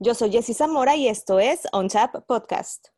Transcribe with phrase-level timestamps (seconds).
[0.00, 2.88] Yo soy Jessy Zamora y esto es On Tap Podcast.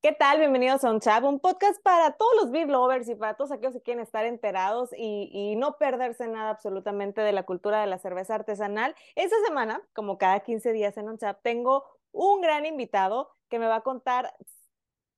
[0.00, 0.38] ¿Qué tal?
[0.38, 3.82] Bienvenidos a Tap, un podcast para todos los beer lovers y para todos aquellos que
[3.82, 8.94] quieren estar enterados y, no perderse nada absolutamente de la cultura de la cerveza artesanal.
[9.16, 13.76] Esta semana, como cada 15 días en Tap, tengo un gran invitado que me va
[13.76, 14.34] a contar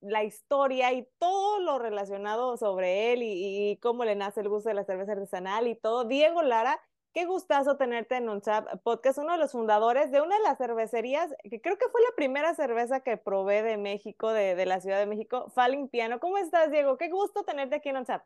[0.01, 4.75] la historia y todo lo relacionado sobre él y, cómo le nace el gusto de
[4.75, 6.05] la cerveza artesanal y todo.
[6.05, 6.81] Diego Lara,
[7.17, 11.35] qué gustazo tenerte en OnChap Podcast, uno de los fundadores de una de las cervecerías,
[11.45, 14.99] que creo que fue la primera cerveza que probé de México, de, de la Ciudad
[14.99, 16.21] de México, Falling Piano.
[16.21, 16.99] ¿Cómo estás, Diego?
[16.99, 18.23] Qué gusto tenerte aquí en OnChap.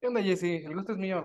[0.00, 0.56] ¿Qué onda, Jessy?
[0.56, 1.24] El gusto es mío.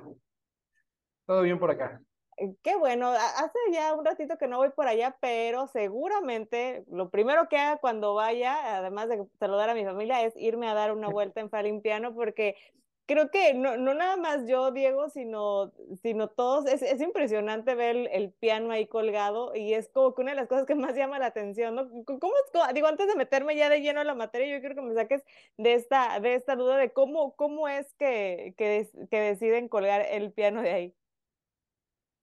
[1.26, 2.00] Todo bien por acá.
[2.38, 7.10] Eh, qué bueno, hace ya un ratito que no voy por allá, pero seguramente lo
[7.10, 10.92] primero que haga cuando vaya, además de saludar a mi familia, es irme a dar
[10.92, 12.56] una vuelta en Falimpiano, porque
[13.06, 18.10] creo que no, no nada más yo, Diego, sino, sino todos, es, es impresionante ver
[18.12, 21.20] el, piano ahí colgado y es como que una de las cosas que más llama
[21.20, 21.90] la atención, ¿no?
[22.06, 22.34] ¿Cómo, cómo,
[22.74, 25.24] digo, antes de meterme ya de lleno a la materia, yo quiero que me saques
[25.58, 30.32] de esta, de esta duda de cómo, cómo es que, que, que deciden colgar el
[30.32, 30.96] piano de ahí.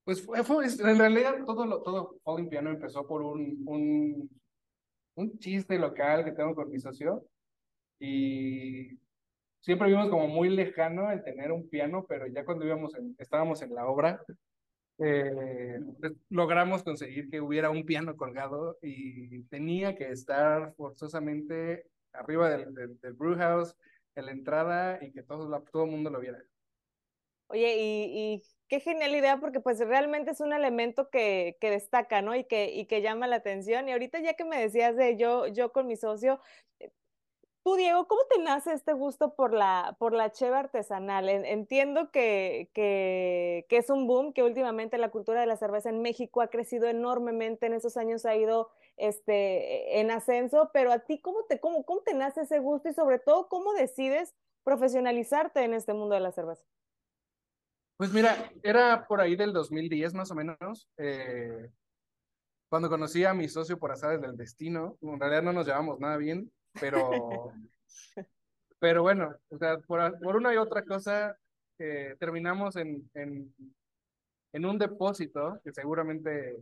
[0.05, 4.31] Pues fue, fue, en realidad todo, lo, todo Falling Piano empezó por un, un,
[5.15, 7.25] un chiste local que tengo con mi socio
[8.01, 8.99] y
[9.63, 13.63] siempre vimos como muy lejano el tener un piano, pero ya cuando íbamos en, estábamos
[13.63, 14.23] en la obra,
[14.99, 22.51] eh, pues logramos conseguir que hubiera un piano colgado y tenía que estar forzosamente arriba
[22.51, 23.75] del, del, del brew house,
[24.15, 26.39] en la entrada y que todo, todo el mundo lo viera.
[27.49, 32.23] Oye, y, y qué genial idea, porque pues realmente es un elemento que, que destaca,
[32.23, 32.35] ¿no?
[32.35, 33.89] Y que, y que llama la atención.
[33.89, 36.41] Y ahorita ya que me decías de yo, yo con mi socio,
[37.63, 41.29] tú, Diego, ¿cómo te nace este gusto por la, por la cheva artesanal?
[41.29, 46.03] Entiendo que, que, que es un boom, que últimamente la cultura de la cerveza en
[46.03, 51.21] México ha crecido enormemente, en esos años ha ido este, en ascenso, pero a ti,
[51.21, 54.35] ¿cómo te, cómo, cómo te nace ese gusto y sobre todo, cómo decides
[54.65, 56.65] profesionalizarte en este mundo de la cerveza?
[57.97, 61.71] Pues mira, era por ahí del 2010 más o menos, eh,
[62.69, 64.97] cuando conocí a mi socio por azares del destino.
[65.03, 67.53] En realidad no nos llevamos nada bien, pero,
[68.79, 71.37] pero bueno, o sea, por, por una y otra cosa,
[71.79, 73.55] eh, terminamos en, en,
[74.53, 76.57] en un depósito, que seguramente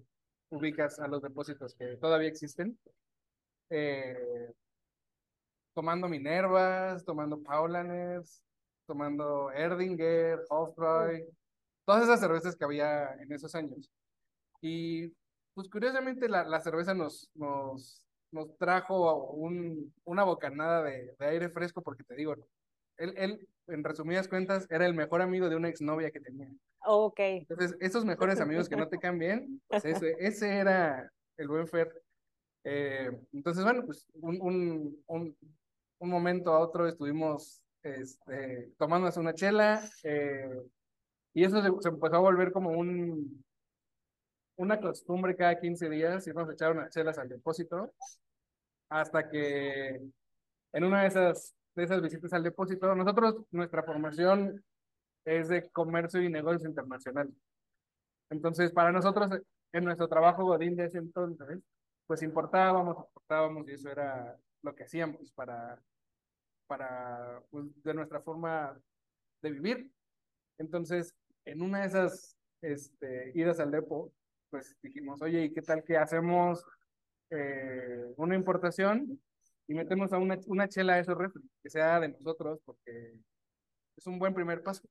[0.50, 2.78] ubicas a los depósitos que todavía existen,
[3.71, 4.53] eh,
[5.75, 8.42] tomando Minervas, tomando Paulaners,
[8.87, 11.27] tomando Erdinger, Hofbräu,
[11.84, 13.91] todas esas cervezas que había en esos años.
[14.60, 15.09] Y
[15.54, 21.49] pues curiosamente la, la cerveza nos, nos, nos trajo un, una bocanada de, de, aire
[21.51, 22.35] fresco, porque te digo,
[22.97, 26.51] él, él, en resumidas cuentas, era el mejor amigo de una exnovia que tenía.
[26.85, 27.19] Ok.
[27.19, 32.03] Entonces, esos mejores amigos que no te cambien, pues ese, ese era el buen Fer.
[32.65, 35.37] Eh, entonces, bueno, pues un, un, un,
[35.99, 40.51] un momento a otro estuvimos este, tomándonos una chela, eh,
[41.33, 43.43] y eso se, se, empezó a volver como un,
[44.60, 47.93] una costumbre cada 15 días, irnos a echar unas chelas al depósito,
[48.88, 50.00] hasta que
[50.72, 54.62] en una de esas, de esas visitas al depósito, nosotros, nuestra formación
[55.25, 57.32] es de comercio y negocio internacional.
[58.31, 59.31] Entonces, para nosotros,
[59.72, 61.59] en nuestro trabajo Godín de ese entonces,
[62.06, 65.81] pues importábamos, exportábamos y eso era lo que hacíamos para
[66.71, 68.81] para, pues, de nuestra forma
[69.42, 69.91] de vivir.
[70.56, 74.12] Entonces, en una de esas este, idas al depo,
[74.50, 76.65] pues dijimos, oye, ¿y qué tal que hacemos
[77.31, 79.21] eh, una importación
[79.69, 83.15] y metemos a una, una chela de esos refri, que sea de nosotros, porque
[83.97, 84.83] es un buen primer paso.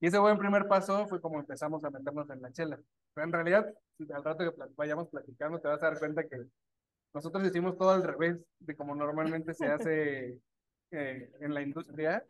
[0.00, 2.80] Y ese buen primer paso fue como empezamos a meternos en la chela.
[3.14, 3.74] Pero en realidad,
[4.14, 6.38] al rato que vayamos platicando, te vas a dar cuenta que
[7.14, 10.40] nosotros hicimos todo al revés de como normalmente se hace
[10.92, 12.24] eh, en la industria,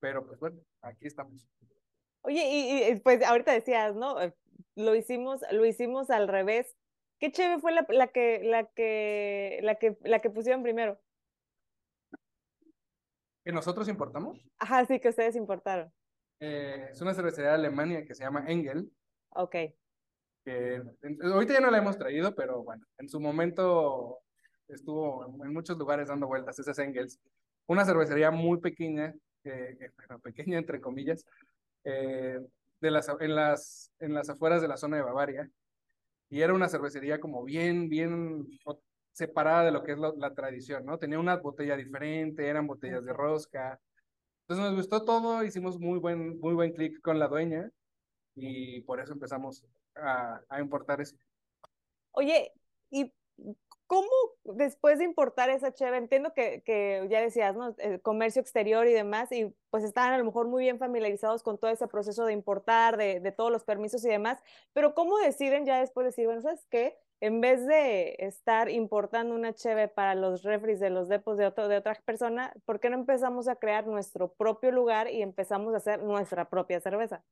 [0.00, 1.46] pero pues bueno, aquí estamos.
[2.22, 4.16] Oye, y, y, pues ahorita decías, ¿no?
[4.76, 6.76] Lo hicimos, lo hicimos al revés.
[7.18, 11.00] ¿Qué chévere fue la, la, que, la, que, la, que, la que pusieron primero?
[13.44, 14.40] ¿Que nosotros importamos?
[14.58, 15.92] Ajá, sí, que ustedes importaron.
[16.40, 18.90] Eh, es una cervecería de Alemania que se llama Engel.
[19.30, 19.56] Ok.
[20.44, 20.82] Que
[21.22, 24.20] ahorita ya no la hemos traído, pero bueno, en su momento
[24.68, 27.20] estuvo en muchos lugares dando vueltas, ese es Engels
[27.66, 31.24] una cervecería muy pequeña, eh, bueno, pequeña entre comillas,
[31.84, 32.40] eh,
[32.80, 35.50] de las, en, las, en las afueras de la zona de Bavaria.
[36.30, 38.46] Y era una cervecería como bien, bien
[39.12, 40.98] separada de lo que es lo, la tradición, ¿no?
[40.98, 43.80] Tenía una botella diferente, eran botellas de rosca.
[44.42, 47.70] Entonces nos gustó todo, hicimos muy buen, muy buen clic con la dueña.
[48.34, 51.16] y por eso empezamos a, a importar eso.
[52.12, 52.52] Oye,
[52.90, 53.12] ¿y
[53.86, 54.10] cómo
[54.44, 57.74] después de importar esa cheve, entiendo que, que, ya decías, ¿no?
[57.78, 61.58] El comercio exterior y demás, y pues estaban a lo mejor muy bien familiarizados con
[61.58, 64.42] todo ese proceso de importar, de, de todos los permisos y demás,
[64.72, 66.98] pero ¿cómo deciden ya después decir, bueno, ¿sabes qué?
[67.20, 71.68] En vez de estar importando una cheve para los refris de los depos de, otro,
[71.68, 75.78] de otra persona, ¿por qué no empezamos a crear nuestro propio lugar y empezamos a
[75.78, 77.24] hacer nuestra propia cerveza?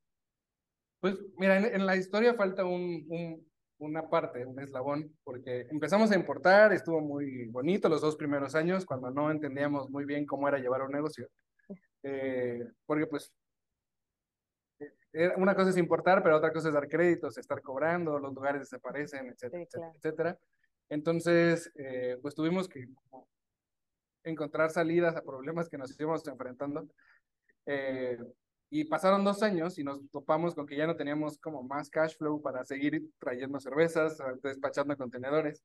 [0.99, 3.45] Pues mira, en, en la historia falta un, un,
[3.83, 8.85] una parte, un eslabón, porque empezamos a importar, estuvo muy bonito los dos primeros años,
[8.85, 11.27] cuando no entendíamos muy bien cómo era llevar un negocio.
[12.03, 13.33] Eh, porque pues
[15.37, 19.27] una cosa es importar, pero otra cosa es dar créditos, estar cobrando, los lugares desaparecen,
[19.27, 19.93] etcétera, sí, claro.
[19.95, 20.39] etcétera,
[20.89, 22.87] Entonces, eh, pues tuvimos que
[24.23, 26.87] encontrar salidas a problemas que nos íbamos enfrentando.
[27.65, 28.17] Eh,
[28.75, 32.17] y pasaron dos años y nos topamos con que ya no teníamos como más cash
[32.17, 35.63] flow para seguir trayendo cervezas, despachando contenedores.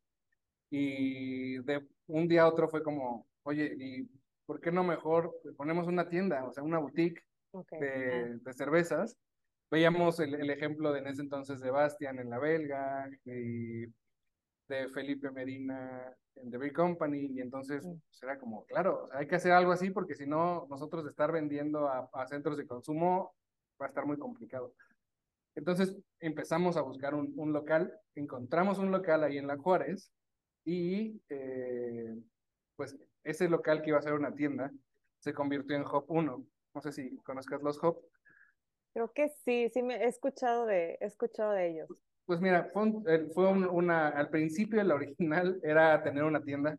[0.68, 4.06] Y de un día a otro fue como, oye, ¿y
[4.44, 7.80] por qué no mejor ponemos una tienda, o sea, una boutique okay.
[7.80, 9.16] de, de, cervezas?
[9.70, 13.86] Veíamos el, el, ejemplo de en ese entonces de Bastian en la belga y
[14.68, 19.36] de Felipe Medina en The Beer Company y entonces pues, era como, claro, hay que
[19.36, 23.34] hacer algo así porque si no, nosotros estar vendiendo a, a, centros de consumo
[23.80, 24.74] va a estar muy complicado.
[25.54, 30.12] Entonces empezamos a buscar un, un local, encontramos un local ahí en La Juárez
[30.64, 32.16] y eh,
[32.76, 34.70] pues ese local que iba a ser una tienda
[35.18, 36.46] se convirtió en Hop 1.
[36.74, 38.00] No sé si conozcas los Hop.
[38.92, 41.88] Creo que sí, sí me he escuchado de, he escuchado de ellos.
[42.28, 46.76] Pues mira, fue, un, fue un, una, al principio el original era tener una tienda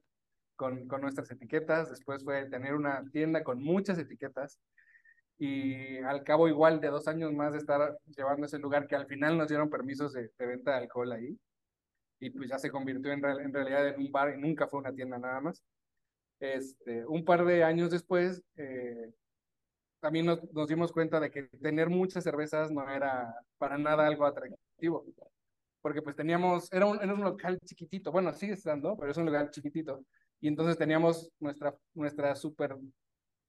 [0.55, 4.59] con, con nuestras etiquetas, después fue tener una tienda con muchas etiquetas
[5.39, 9.07] y al cabo igual de dos años más de estar llevando ese lugar que al
[9.07, 11.35] final nos dieron permisos de, venta de alcohol ahí
[12.19, 14.93] y pues ya se convirtió en, en realidad en un bar y nunca fue una
[14.93, 15.63] tienda nada más.
[16.39, 19.11] Este, un par de años después, eh,
[19.99, 24.25] también nos, nos, dimos cuenta de que tener muchas cervezas no era para nada algo
[24.25, 25.05] atractivo
[25.81, 29.25] porque pues teníamos, era un, era un local chiquitito, bueno, sigue estando, pero es un
[29.25, 30.03] local chiquitito,
[30.39, 32.75] y entonces teníamos nuestra, nuestra super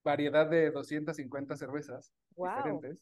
[0.03, 2.57] variedad de 250 cervezas wow.
[2.57, 2.99] diferentes,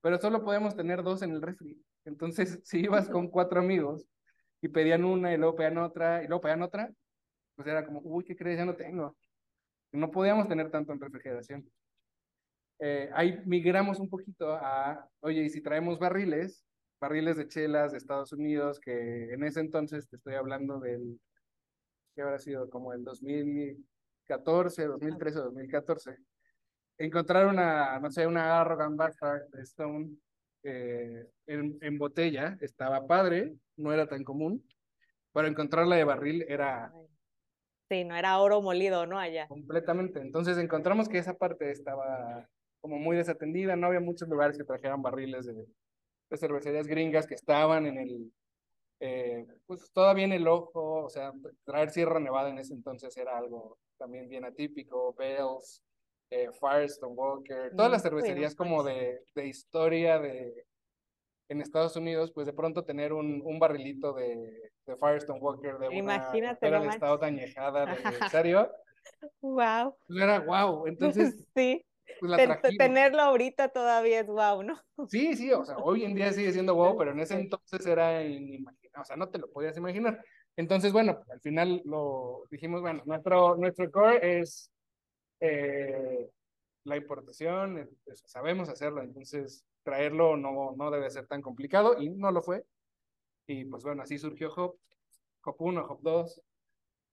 [0.00, 1.82] pero solo podemos tener dos en el refri.
[2.04, 4.06] Entonces, si ibas con cuatro amigos
[4.62, 6.90] y pedían una y luego pedían otra y luego pedían otra,
[7.56, 8.58] pues era como, uy, ¿qué crees?
[8.58, 9.16] Ya no tengo.
[9.92, 11.70] No podíamos tener tanto en refrigeración.
[12.78, 16.64] Eh, ahí migramos un poquito a, oye, y si traemos barriles,
[17.00, 21.18] barriles de chelas de Estados Unidos, que en ese entonces te estoy hablando del,
[22.14, 22.68] ¿qué habrá sido?
[22.68, 26.16] Como el 2014, 2013 o 2014.
[26.98, 30.10] Encontrar una, no sé, una Arrogant Backpack de Stone
[30.62, 34.62] eh, en, en botella estaba padre, no era tan común,
[35.32, 36.92] pero encontrarla de barril era...
[37.88, 39.18] Sí, no era oro molido, ¿no?
[39.18, 39.48] Allá.
[39.48, 40.20] Completamente.
[40.20, 42.46] Entonces encontramos que esa parte estaba
[42.80, 45.66] como muy desatendida, no había muchos lugares que trajeran barriles de,
[46.30, 48.32] de cervecerías gringas que estaban en el,
[49.00, 51.32] eh, pues todavía en el ojo, o sea,
[51.64, 55.82] traer Sierra Nevada en ese entonces era algo también bien atípico, Bells,
[56.30, 60.64] eh, Firestone Walker, todas las cervecerías como de, de historia de
[61.48, 65.96] en Estados Unidos, pues de pronto tener un, un barrilito de, de Firestone Walker de
[65.96, 68.70] Imagínate una era el estado dañejada de aniversario.
[69.42, 69.96] wow.
[70.06, 71.84] Pues era wow, entonces sí.
[72.18, 74.80] Pues la Tenerlo ahorita todavía es wow, ¿no?
[75.08, 78.22] Sí, sí, o sea, hoy en día sigue siendo wow, pero en ese entonces era
[78.22, 80.22] inimaginable, o sea, no te lo podías imaginar.
[80.56, 84.70] Entonces, bueno, al final lo dijimos, bueno, nuestro, nuestro core es
[85.40, 86.28] eh,
[86.84, 92.10] la importación, eh, pues, sabemos hacerlo, entonces traerlo no, no debe ser tan complicado y
[92.10, 92.64] no lo fue.
[93.46, 94.76] Y pues bueno, así surgió Hop,
[95.44, 96.42] Hop 1, Hop 2,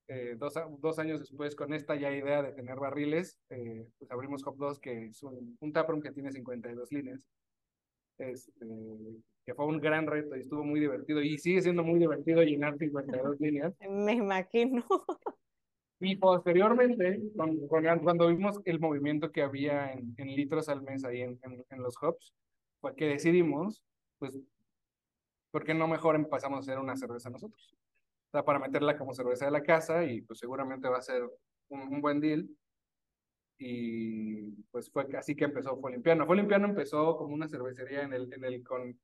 [0.08, 4.46] eh, dos, dos, años después, con esta ya idea de tener barriles, eh, pues abrimos
[4.46, 7.20] Hop 2, que es un, un taproom que tiene 52 líneas.
[8.18, 8.66] Este,
[9.46, 12.78] que fue un gran reto y estuvo muy divertido y sigue siendo muy divertido llenar
[12.78, 13.74] 52 líneas.
[13.90, 14.84] Me imagino.
[16.00, 17.68] Y posteriormente, cuando,
[18.04, 21.82] cuando vimos el movimiento que había en, en litros al mes ahí en, en, en,
[21.82, 22.34] los hubs,
[22.82, 23.84] fue que decidimos,
[24.20, 24.38] pues,
[25.50, 27.77] ¿por qué no mejor empezamos a hacer una cerveza nosotros?
[28.32, 31.24] Sea, para meterla como cerveza de la casa y pues seguramente va a ser
[31.70, 32.48] un, un buen deal.
[33.60, 36.26] Y pues fue así que empezó Folimpiano.
[36.26, 39.00] Folimpiano empezó como una cervecería en el, en el, con,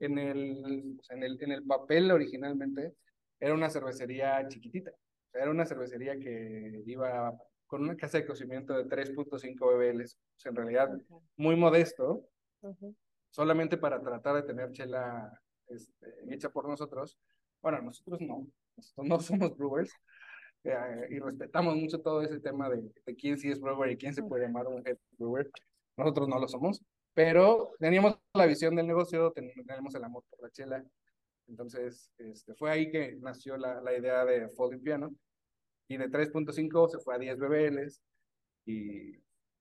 [0.00, 2.94] en el, en el, en el papel originalmente,
[3.38, 4.92] era una cervecería chiquitita.
[5.32, 7.32] Era una cervecería que iba
[7.66, 10.04] con una casa de cocimiento de 3.5 bbl,
[10.44, 10.90] en realidad
[11.36, 12.26] muy modesto.
[12.62, 12.94] Uh -huh.
[13.30, 17.18] solamente para tratar de tener chela este, hecha por nosotros.
[17.62, 19.92] Bueno, nosotros no, nosotros no somos brewers
[20.64, 24.14] eh, y respetamos mucho todo ese tema de, de, quién sí es brewer y quién
[24.14, 25.50] se puede llamar un head brewer.
[25.96, 26.82] Nosotros no lo somos,
[27.14, 30.84] pero teníamos la visión del negocio, teníamos el amor por la chela.
[31.48, 35.10] Entonces, este, fue ahí que nació la, la idea de Folding Piano.
[35.88, 38.00] Y de 3.5 se fue a 10 BBLs.
[38.66, 39.16] Y,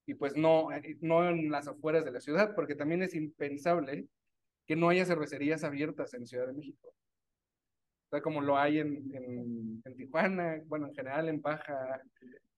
[0.06, 0.68] y pues no,
[1.02, 4.08] no en las afueras de la ciudad, porque también es impensable
[4.66, 6.94] que no haya cervecerías abiertas en Ciudad de México.
[8.10, 12.02] O sea, como lo hay en, en, en Tijuana, bueno, en general en Paja,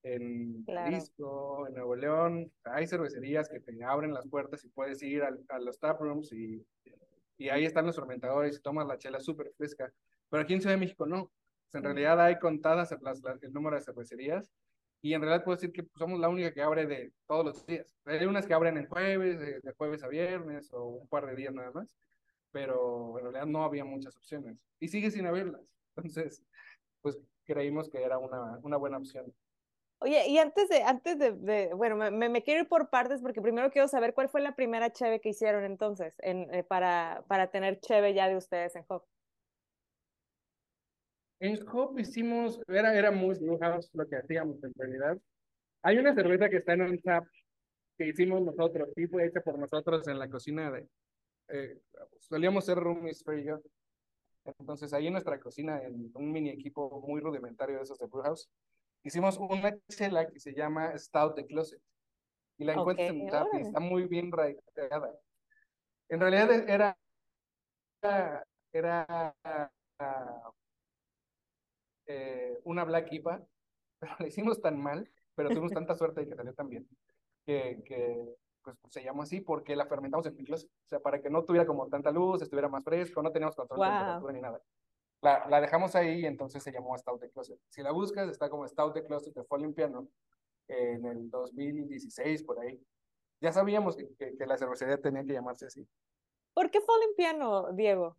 [0.04, 5.24] en Jalisco, en Nuevo León, hay cervecerías que te abren las puertas y puedes ir
[5.24, 6.66] a, a los taprooms y,
[7.38, 9.92] y ahí están los fermentadores y tomas la chela súper fresca.
[10.30, 11.32] Pero aquí en Ciudad de México no.
[11.74, 14.52] en realidad hay contadas las, el número de cervecerías
[15.02, 17.94] y en realidad puedo decir que somos la única que abre de todos los días.
[18.06, 21.54] Hay unas que abren en jueves, de, jueves a viernes o un par de días
[21.54, 21.90] nada más,
[22.52, 25.62] pero en realidad no había muchas opciones y sigue sin haberlas.
[25.96, 26.44] Entonces,
[27.02, 29.34] pues creímos que era una, una buena opción.
[30.04, 33.42] Oye, y antes de, antes de, de bueno, me, me, quiero ir por partes porque
[33.42, 37.52] primero quiero saber cuál fue la primera cheve que hicieron entonces en, eh, para, para
[37.52, 39.04] tener cheve ya de ustedes en Hop.
[41.40, 45.18] En Hop hicimos, era, era muy house lo que hacíamos en realidad.
[45.84, 47.26] Hay una cerveza que está en un tap
[47.96, 50.88] que hicimos nosotros, sí fue hecha por nosotros en la cocina de,
[51.52, 51.82] eh,
[52.20, 53.60] solíamos ser roomies, Fer y yo.
[54.60, 58.50] Entonces ahí en nuestra cocina, en un mini equipo muy rudimentario de esos de Brewhouse,
[59.04, 61.82] hicimos una chela que se llama Stout de Closet.
[62.58, 65.20] Y la encuentras en un tap y está muy bien rayada.
[66.10, 66.98] En realidad era,
[68.02, 69.36] era, era
[72.06, 73.44] eh, una Black IPA,
[74.00, 76.88] pero la hicimos tan mal, pero tuvimos tanta suerte de que salió tan bien,
[77.46, 81.30] que, que pues, se llamó así porque la fermentamos en closet, o sea, para que
[81.30, 84.62] no tuviera como tanta luz, estuviera más fresco, no teníamos control de temperatura ni nada.
[85.22, 87.60] La, la, dejamos ahí y entonces se llamó Stout de Closet.
[87.70, 90.08] Si la buscas, está como Stout de Closet de Falling Piano
[90.68, 92.84] en el 2016, por ahí.
[93.40, 95.88] Ya sabíamos que, que, que la cervecería tenía que llamarse así.
[96.54, 98.18] ¿Por qué Falling Piano, Diego?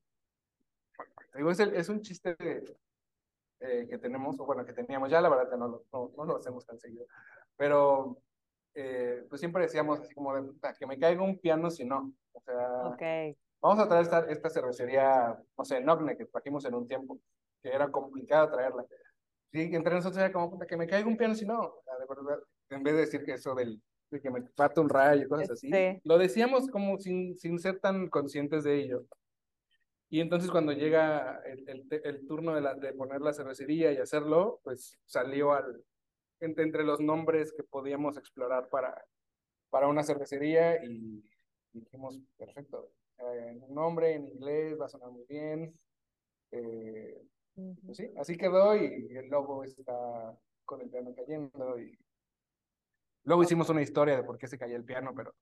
[1.35, 2.77] Digo, es, el, es un chiste de,
[3.61, 6.67] eh, que tenemos, o bueno, que teníamos ya, la verdad no, no, no lo hacemos
[6.67, 7.07] tan seguido,
[7.57, 8.19] pero
[8.75, 12.41] eh, pues siempre decíamos así como de, que me caiga un piano si no, o
[12.41, 13.37] sea, okay.
[13.61, 17.19] vamos a traer esta, esta cervecería, no sé, Nogne, que trajimos en un tiempo,
[17.63, 18.85] que era complicado traerla.
[19.53, 22.83] Sí, entre nosotros era como, que me caiga un piano si no, de verdad, en
[22.83, 25.71] vez de decir que eso del, de que me falta un rayo y cosas así,
[25.71, 26.01] sí.
[26.05, 29.05] lo decíamos como sin, sin ser tan conscientes de ello.
[30.09, 33.97] Y entonces cuando llega el, el, el turno de, la, de, poner la cervecería y
[33.97, 35.83] hacerlo, pues salió al,
[36.47, 39.05] entre, entre los nombres que podíamos explorar para,
[39.71, 41.25] para una cervecería y,
[41.73, 45.75] y dijimos, perfecto, eh, un nombre en inglés va a sonar muy bien.
[46.51, 47.23] Eh,
[47.85, 51.99] pues sí, así quedó y el logo está con el piano cayendo y
[53.25, 55.35] luego hicimos una historia de por qué se cayó el piano, pero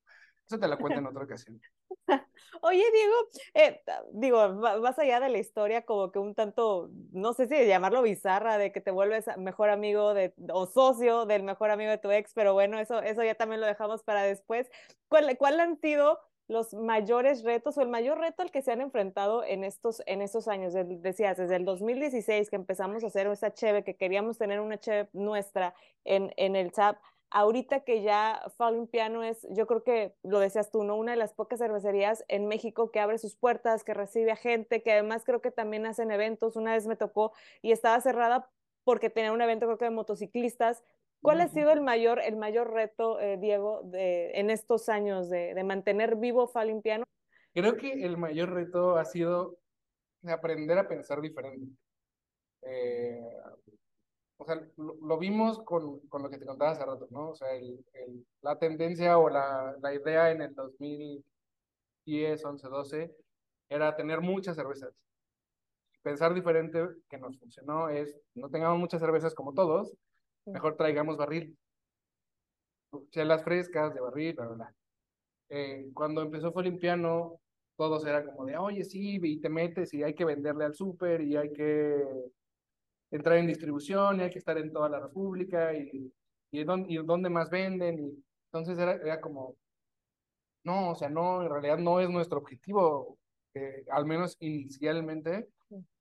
[0.51, 1.61] eso te la cuento en otra ocasión.
[2.63, 3.15] Oye, Diego,
[3.55, 8.03] eh, digo, más allá de la historia, como que un tanto, no sé si llamarlo
[8.03, 12.11] bizarra, de que te vuelves mejor amigo de, o socio del mejor amigo de tu
[12.11, 14.69] ex, pero bueno, eso, eso ya también lo dejamos para después.
[15.09, 18.81] ¿Cuál, cuál han sido los mayores retos o el mayor reto al que se han
[18.81, 20.75] enfrentado en estos, en estos años?
[20.75, 25.09] Decías, desde el 2016 que empezamos a hacer esa cheve, que queríamos tener una cheve
[25.13, 26.97] nuestra en, en el SAP
[27.31, 30.97] ahorita que ya Falling Piano es, yo creo que lo decías tú, ¿no?
[30.97, 34.83] Una de las pocas cervecerías en México que abre sus puertas, que recibe a gente,
[34.83, 36.57] que además creo que también hacen eventos.
[36.57, 37.33] Una vez me tocó
[37.63, 38.51] y estaba cerrada
[38.85, 40.83] porque tenía un evento creo que de motociclistas.
[41.23, 41.45] ¿Cuál uh -huh.
[41.45, 45.65] ha sido el mayor, el mayor reto, eh, Diego, de, en estos años de, de
[45.65, 47.05] mantener vivo Falling Piano?
[47.53, 49.59] Creo que el mayor reto ha sido
[50.27, 51.73] aprender a pensar diferente.
[52.63, 53.37] Eh,
[54.41, 57.31] o sea, lo, lo, vimos con, con lo que te contaba hace rato, ¿no?
[57.31, 63.15] O sea, el, el, la tendencia o la, la idea en el 2010, 11, 12
[63.69, 64.95] era tener muchas cervezas.
[66.03, 69.95] Pensar diferente que nos funcionó es, no tengamos muchas cervezas como todos,
[70.47, 71.59] mejor traigamos barril.
[73.11, 74.75] Chelas frescas de barril, bla, bla, bla.
[75.51, 77.39] Eh, cuando empezó fue limpiano,
[77.77, 81.21] todos era como de, oye, sí, y te metes y hay que venderle al súper
[81.21, 82.03] y hay que
[83.11, 86.13] entrar en distribución y hay que estar en toda la República y,
[86.51, 87.99] y, dónde, y dónde más venden.
[87.99, 89.57] Y, entonces era, era como,
[90.65, 93.19] no, o sea, no, en realidad no es nuestro objetivo,
[93.55, 95.49] eh, al menos inicialmente,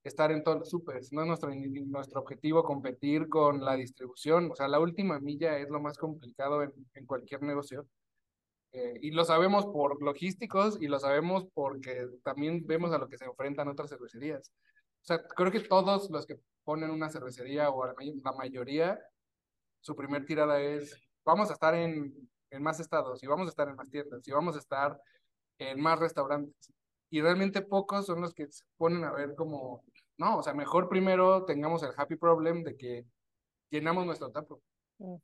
[0.04, 1.12] estar en todos los supers.
[1.14, 1.52] No es nuestro,
[1.88, 4.52] nuestro objetivo competir con la distribución.
[4.52, 7.88] O sea, la última milla es lo más complicado en, en cualquier negocio.
[8.72, 13.18] Eh, y lo sabemos por logísticos y lo sabemos porque también vemos a lo que
[13.18, 14.52] se enfrentan otras cervecerías.
[15.02, 19.00] O sea, creo que todos los que ponen una cervecería o la mayoría,
[19.82, 22.14] su primer tirada es, vamos a estar en,
[22.52, 25.02] en más estados y vamos a estar en más tiendas y vamos a estar
[25.58, 26.74] en más restaurantes.
[27.10, 29.84] Y realmente pocos son los que se ponen a ver como,
[30.18, 33.06] no, o sea, mejor primero tengamos el happy problem de que
[33.70, 34.62] llenamos nuestro tapo.
[35.00, 35.16] Mm.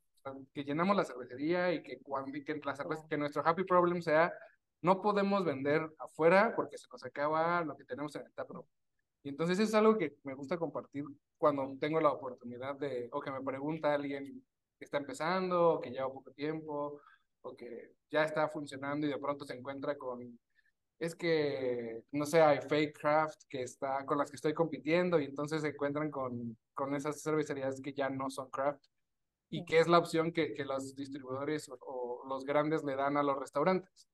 [0.54, 2.74] que llenamos la cervecería y que, cuando, que, la
[3.08, 4.32] que nuestro happy problem sea,
[4.82, 8.66] no podemos vender afuera porque se nos acaba lo que tenemos en el tapo.
[9.26, 11.04] Y entonces es algo que me gusta compartir
[11.36, 14.40] cuando tengo la oportunidad de, o que me pregunta alguien
[14.78, 17.00] que está empezando, o que lleva poco tiempo,
[17.42, 20.38] o que ya está funcionando y de pronto se encuentra con
[21.00, 25.24] es que, no sé, hay fake craft que está, con las que estoy compitiendo y
[25.24, 28.84] entonces se encuentran con, con esas cervecerías que ya no son craft.
[29.50, 33.24] ¿Y qué es la opción que, que los distribuidores o, los grandes le dan a
[33.24, 34.06] los restaurantes?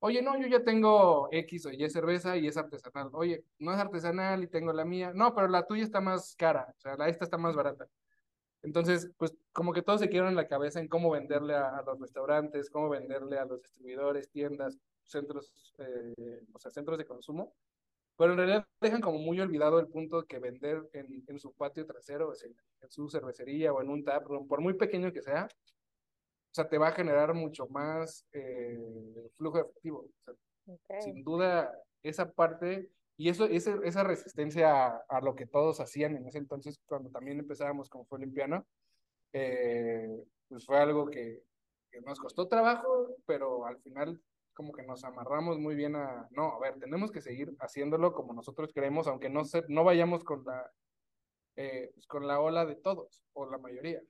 [0.00, 3.10] Oye, no, yo ya tengo X o Y cerveza y es artesanal.
[3.12, 5.12] Oye, no es artesanal y tengo la mía.
[5.14, 7.88] No, pero la tuya está más cara, o sea, la esta está más barata.
[8.62, 11.82] Entonces, pues como que todos se quedaron en la cabeza en cómo venderle a, a
[11.82, 17.54] los restaurantes, cómo venderle a los distribuidores, tiendas, centros, eh, o sea, centros de consumo,
[18.16, 21.86] pero en realidad dejan como muy olvidado el punto que vender en, en su patio
[21.86, 25.48] trasero, en, en, su cervecería o en un tap por muy pequeño que sea,
[26.50, 30.08] o sea, te va a generar mucho más eh, flujo efectivo.
[31.00, 36.16] Sin duda, esa parte y eso, esa, esa resistencia a, a, lo que todos hacían
[36.16, 38.64] en ese entonces, cuando también empezábamos como fue Olimpiano,
[39.32, 41.42] eh, pues fue algo que,
[41.90, 44.22] que, nos costó trabajo, pero al final
[44.54, 48.32] como que nos amarramos muy bien a, no, a ver, tenemos que seguir haciéndolo como
[48.32, 50.70] nosotros queremos, aunque no, se, no vayamos con la,
[51.56, 54.00] eh, pues con la ola de todos, o la mayoría.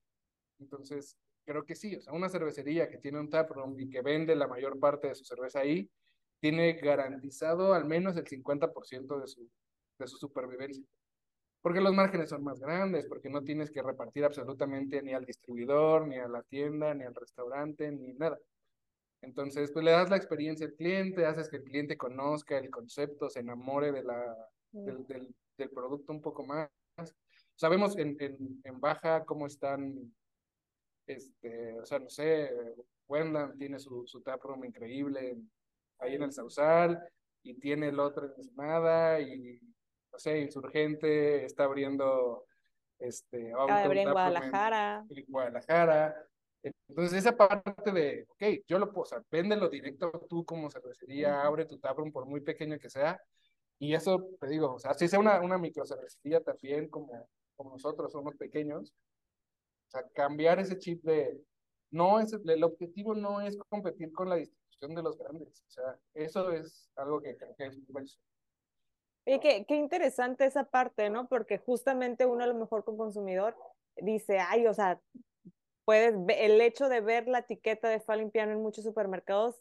[0.59, 1.16] Entonces,
[1.49, 4.47] creo que sí, o sea, una cervecería que tiene un taproom y que vende la
[4.47, 5.90] mayor parte de su cerveza ahí,
[6.40, 9.49] tiene garantizado al menos el 50% de su,
[9.99, 10.85] de su supervivencia.
[11.62, 16.06] Porque los márgenes son más grandes, porque no tienes que repartir absolutamente ni al distribuidor,
[16.06, 18.39] ni a la tienda, ni al restaurante, ni nada.
[19.23, 23.30] Entonces, pues le das la experiencia al cliente, haces que el cliente conozca el concepto,
[23.30, 24.37] se enamore de la,
[24.71, 26.69] del, del, del producto un poco más.
[27.56, 30.15] Sabemos en, en, en, Baja cómo están,
[31.08, 32.50] este, o sea, no sé,
[33.06, 35.36] Wendland tiene su, su taproom increíble
[35.99, 37.02] ahí en el Sausal
[37.42, 39.58] y tiene el otro en Ensenada y,
[40.12, 42.44] no sé, Insurgente está abriendo,
[42.99, 45.04] este, en Guadalajara.
[45.08, 46.14] En Guadalajara.
[46.62, 51.42] Entonces, esa parte de, ok, yo lo puedo, o sea, véndelo directo tú como cervecería,
[51.42, 53.21] abre tu taproom por muy pequeño que sea,
[53.78, 57.71] y eso, te digo, o sea, si sea una, una micro cervecería también, como, como
[57.71, 58.92] nosotros somos pequeños,
[59.89, 61.41] o sea, cambiar ese chip de,
[61.91, 65.99] no es, el objetivo no es competir con la distribución de los grandes, o sea,
[66.15, 68.05] eso es algo que creo que es muy
[69.25, 71.29] Y qué, qué interesante esa parte, ¿no?
[71.29, 73.57] Porque justamente uno a lo mejor como consumidor
[73.97, 75.01] dice, ay, o sea,
[75.85, 79.59] puedes, el hecho de ver la etiqueta de Fallen Piano en muchos supermercados,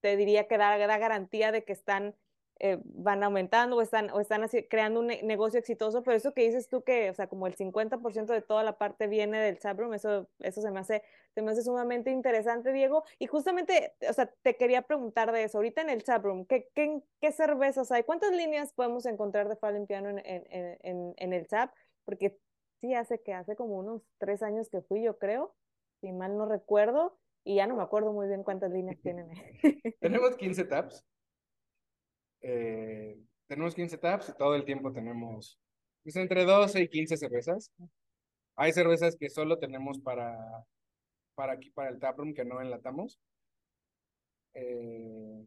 [0.00, 2.16] te diría que da, da garantía de que están,
[2.60, 6.42] eh, van aumentando o están, o están así, creando un negocio exitoso, pero eso que
[6.42, 9.94] dices tú que, o sea, como el 50% de toda la parte viene del Sabrum,
[9.94, 11.02] eso, eso se me hace,
[11.34, 15.58] se me hace sumamente interesante, Diego, y justamente, o sea, te quería preguntar de eso,
[15.58, 18.02] ahorita en el Sabrum, ¿qué, qué, qué cervezas hay?
[18.02, 21.70] ¿Cuántas líneas podemos encontrar de Fallen Piano en, en, en, en el Sab?
[22.04, 22.38] Porque
[22.80, 25.54] sí, hace que hace como unos tres años que fui, yo creo,
[26.00, 29.30] si mal no recuerdo, y ya no me acuerdo muy bien cuántas líneas tienen.
[30.00, 31.04] tenemos 15 tabs.
[32.40, 35.58] Eh, tenemos 15 tabs y todo el tiempo tenemos
[36.02, 37.70] pues, entre 12 y 15 cervezas.
[38.56, 40.36] Hay cervezas que solo tenemos para,
[41.34, 43.18] para aquí, para el taproom, que no enlatamos.
[44.54, 45.44] Eh,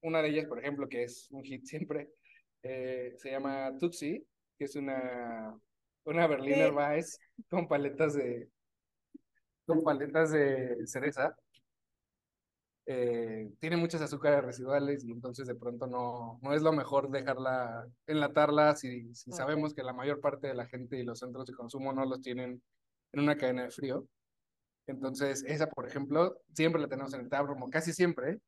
[0.00, 2.08] una de ellas, por ejemplo, que es un hit siempre,
[2.62, 4.26] eh, se llama Tutsi,
[4.58, 5.58] que es una
[6.04, 8.48] una Berliner Weiss con paletas de
[9.66, 11.36] con paletas de cereza.
[12.86, 17.86] Eh, tiene muchas azúcares residuales y entonces de pronto no, no es lo mejor dejarla,
[18.06, 21.54] enlatarla si, si sabemos que la mayor parte de la gente y los centros de
[21.54, 22.60] consumo no los tienen
[23.12, 24.06] en una cadena de frío.
[24.88, 28.40] Entonces, esa, por ejemplo, siempre la tenemos en el tabromo, casi siempre.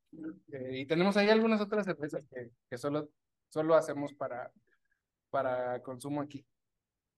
[0.52, 3.08] Eh, y tenemos ahí algunas otras cervezas que, que solo,
[3.50, 4.50] solo hacemos para,
[5.30, 6.44] para consumo aquí.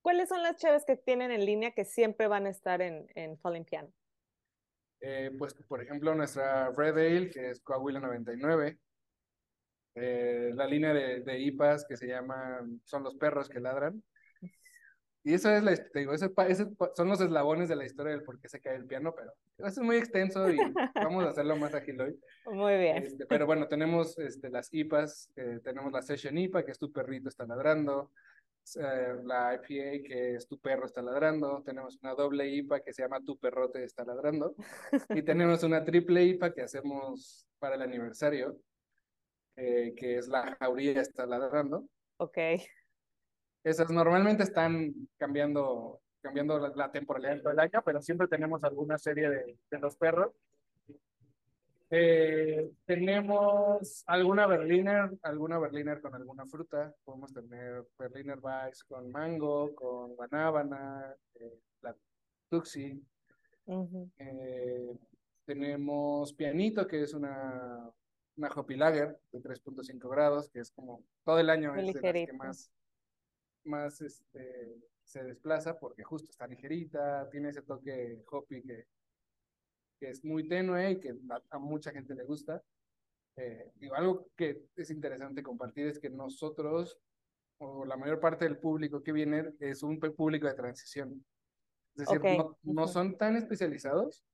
[0.03, 3.39] ¿Cuáles son las chaves que tienen en línea que siempre van a estar en, en
[3.39, 3.91] Falling Piano?
[5.01, 8.79] Eh, pues, por ejemplo, nuestra Red Ale, que es Coahuila 99.
[9.95, 14.03] Eh, la línea de, de, IPAs que se llaman Son los perros que ladran.
[15.27, 18.23] Y eso es la, te digo, ese, ese son los eslabones de la historia del
[18.23, 20.57] por qué se cae el piano, pero eso es muy extenso y
[20.95, 22.21] vamos a hacerlo más ágil hoy.
[22.45, 22.99] Muy bien.
[22.99, 26.93] Este, pero bueno, tenemos este, las IPAs, eh, tenemos la Session IPA, que es tu
[26.93, 28.13] perrito está ladrando,
[28.75, 33.03] eh, la IPA, que es tu perro está ladrando, tenemos una doble IPA que se
[33.03, 34.57] llama tu perrote está ladrando,
[35.11, 38.59] y tenemos una triple IPA que hacemos para el aniversario,
[39.57, 41.89] eh, que es la jauría está ladrando.
[42.19, 42.39] Ok.
[43.63, 49.59] Esas normalmente están cambiando, cambiando la, temporalidad del año, pero siempre tenemos alguna serie de,
[49.71, 50.33] de los perros.
[51.91, 56.95] Eh, tenemos alguna Berliner, alguna Berliner con alguna fruta.
[57.05, 61.97] Podemos tener Berliner Weiss con mango, con guanábana, eh, la
[62.49, 63.03] tuxi.
[64.19, 64.97] Eh,
[65.45, 67.91] tenemos pianito, que es una,
[68.37, 72.27] una Hopi Lager de 3.5 grados, que es como todo el año es de las
[72.27, 72.71] que más
[73.67, 78.87] más este, se desplaza porque justo está ligerita, tiene ese toque hoppy que,
[79.99, 81.15] que es muy tenue y que
[81.51, 82.63] a, mucha gente le gusta.
[83.37, 86.99] Eh, algo que es interesante compartir es que nosotros,
[87.59, 91.25] o la mayor parte del público que viene, es un público de transición.
[91.95, 94.25] Es decir, no, no son tan especializados,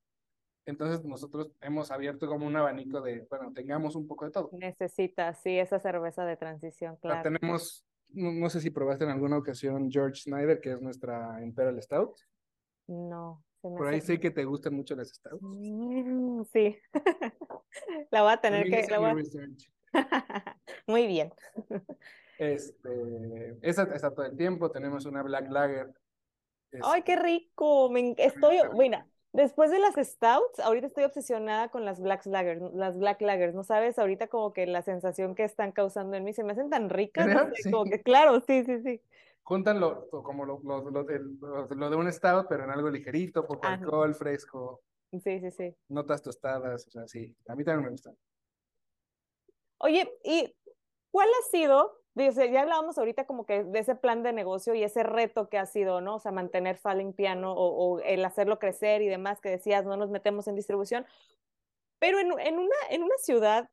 [0.67, 4.51] entonces nosotros hemos abierto como un abanico de, bueno, tengamos un poco de todo.
[4.53, 7.23] Necesita, sí, esa cerveza de transición, claro.
[7.23, 12.17] tenemos no, sé si probaste en alguna ocasión George Snyder, que es nuestra Imperial Stout.
[12.87, 13.43] No.
[13.63, 15.41] Por ahí sé que te gustan mucho las Stouts.
[15.41, 16.77] Mm, sí.
[18.11, 18.87] la voy a tener que.
[20.87, 21.33] Muy bien.
[22.39, 24.71] Este, esa está todo el tiempo.
[24.71, 25.95] Tenemos una Black Lager.
[26.83, 27.89] ¡Ay, qué rico!
[27.91, 28.59] Me, estoy.
[28.75, 33.55] Bueno, Después de las stouts, ahorita estoy obsesionada con las black lagers, las black lagers,
[33.55, 33.99] ¿no sabes?
[33.99, 37.27] Ahorita como que la sensación que están causando en mí se me hacen tan ricas,
[37.71, 39.01] como que, claro, sí, sí, sí.
[39.43, 44.15] Juntan lo, como lo, lo, lo, de un stout, pero en algo ligerito, poco alcohol,
[44.15, 44.83] fresco.
[45.11, 45.77] Sí, sí, sí.
[45.89, 48.17] Notas tostadas, o sea, sí, a mí también me gustan.
[49.79, 50.55] Oye, ¿y
[51.11, 54.83] cuál ha sido Dice, ya hablábamos ahorita como que de ese plan de negocio y
[54.83, 56.17] ese reto que ha sido, ¿no?
[56.17, 60.11] O sea, mantener Falling Piano o, el hacerlo crecer y demás, que decías, no nos
[60.11, 61.07] metemos en distribución.
[61.99, 63.71] Pero en, en, una, en una ciudad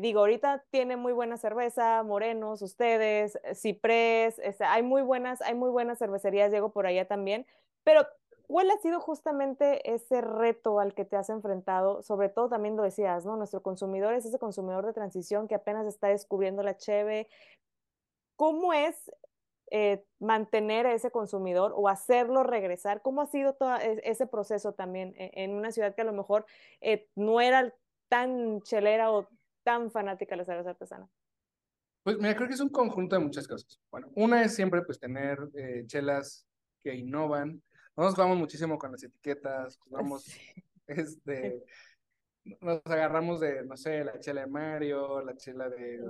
[0.00, 5.70] digo, ahorita tiene muy buena cerveza, Morenos, ustedes, Ciprés, este, hay muy buenas, hay muy
[5.70, 7.46] buenas cervecerías, llego por allá también,
[7.84, 8.06] pero
[8.52, 12.02] ¿Cuál ha sido justamente ese reto al que te has enfrentado?
[12.02, 13.34] Sobre todo también lo decías, ¿no?
[13.38, 17.28] Nuestro consumidor es ese consumidor de transición que apenas está descubriendo la cheve.
[18.36, 19.10] ¿Cómo es
[19.70, 23.00] eh, mantener a ese consumidor o hacerlo regresar?
[23.00, 26.12] ¿Cómo ha sido todo e-, ese proceso también e-, en una ciudad que a lo
[26.12, 26.44] mejor
[26.82, 27.74] eh, no era
[28.10, 29.28] tan chelera o
[29.62, 31.08] tan fanática de la cerveza artesana?
[32.02, 33.80] Pues mira, creo que es un conjunto de muchas cosas.
[33.90, 36.46] Bueno, una es siempre pues tener eh, chelas
[36.82, 37.62] que innovan,
[37.96, 40.26] nos jugamos muchísimo con las etiquetas, jugamos,
[40.86, 41.62] este,
[42.60, 46.00] nos agarramos de, no sé, la chela de Mario, la chela de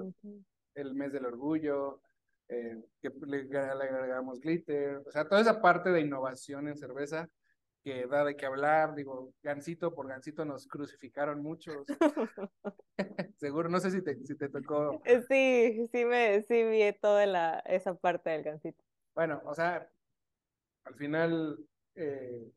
[0.74, 2.00] el mes del orgullo,
[2.48, 7.28] eh, que le, le, agregamos glitter, o sea, toda esa parte de innovación en cerveza
[7.82, 11.86] que da de qué hablar, digo, Gancito por Gancito nos crucificaron muchos.
[13.38, 15.00] Seguro, no sé si te, si te tocó.
[15.04, 18.82] Eh, sí, sí me, sí vi toda la, esa parte del Gancito.
[19.14, 19.88] Bueno, o sea,
[20.84, 21.58] al final
[21.94, 22.52] eh,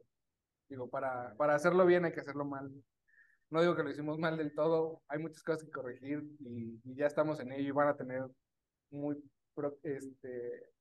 [0.69, 2.71] digo, para, para hacerlo bien hay que hacerlo mal.
[3.49, 7.07] No digo que lo hicimos mal del todo, hay muchas cosas que corregir y, ya
[7.07, 8.23] estamos en ello y van a tener
[8.89, 9.17] muy
[9.83, 10.73] este,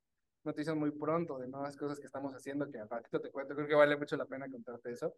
[0.45, 3.67] noticias muy pronto de nuevas cosas que estamos haciendo que al ratito te cuento, creo
[3.67, 5.15] que vale mucho la pena contarte eso.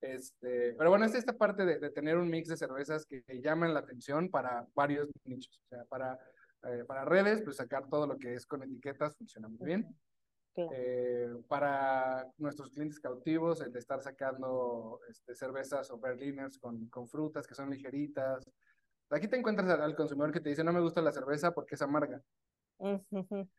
[0.00, 3.80] Este, pero bueno, es esta parte de, tener un mix de cervezas que, llaman la
[3.80, 5.60] atención para varios nichos.
[5.64, 6.18] O sea, para,
[6.64, 9.96] eh, para redes, pues sacar todo lo que es con etiquetas funciona muy bien.
[10.72, 17.06] Eh, para nuestros clientes cautivos, el de estar sacando este, cervezas o berliners con, con
[17.08, 18.48] frutas que son ligeritas.
[19.10, 21.82] Aquí te encuentras al, consumidor que te dice, no me gusta la cerveza porque es
[21.82, 22.22] amarga.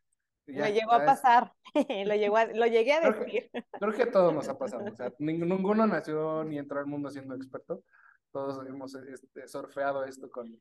[0.48, 1.52] me llegó a pasar,
[2.06, 3.50] lo, llegó lo llegué a decir.
[3.80, 7.10] Creo que, a todos nos ha pasado, o sea, ninguno nació ni entró al mundo
[7.10, 7.82] siendo experto,
[8.32, 10.60] todos hemos este, surfeado esto con,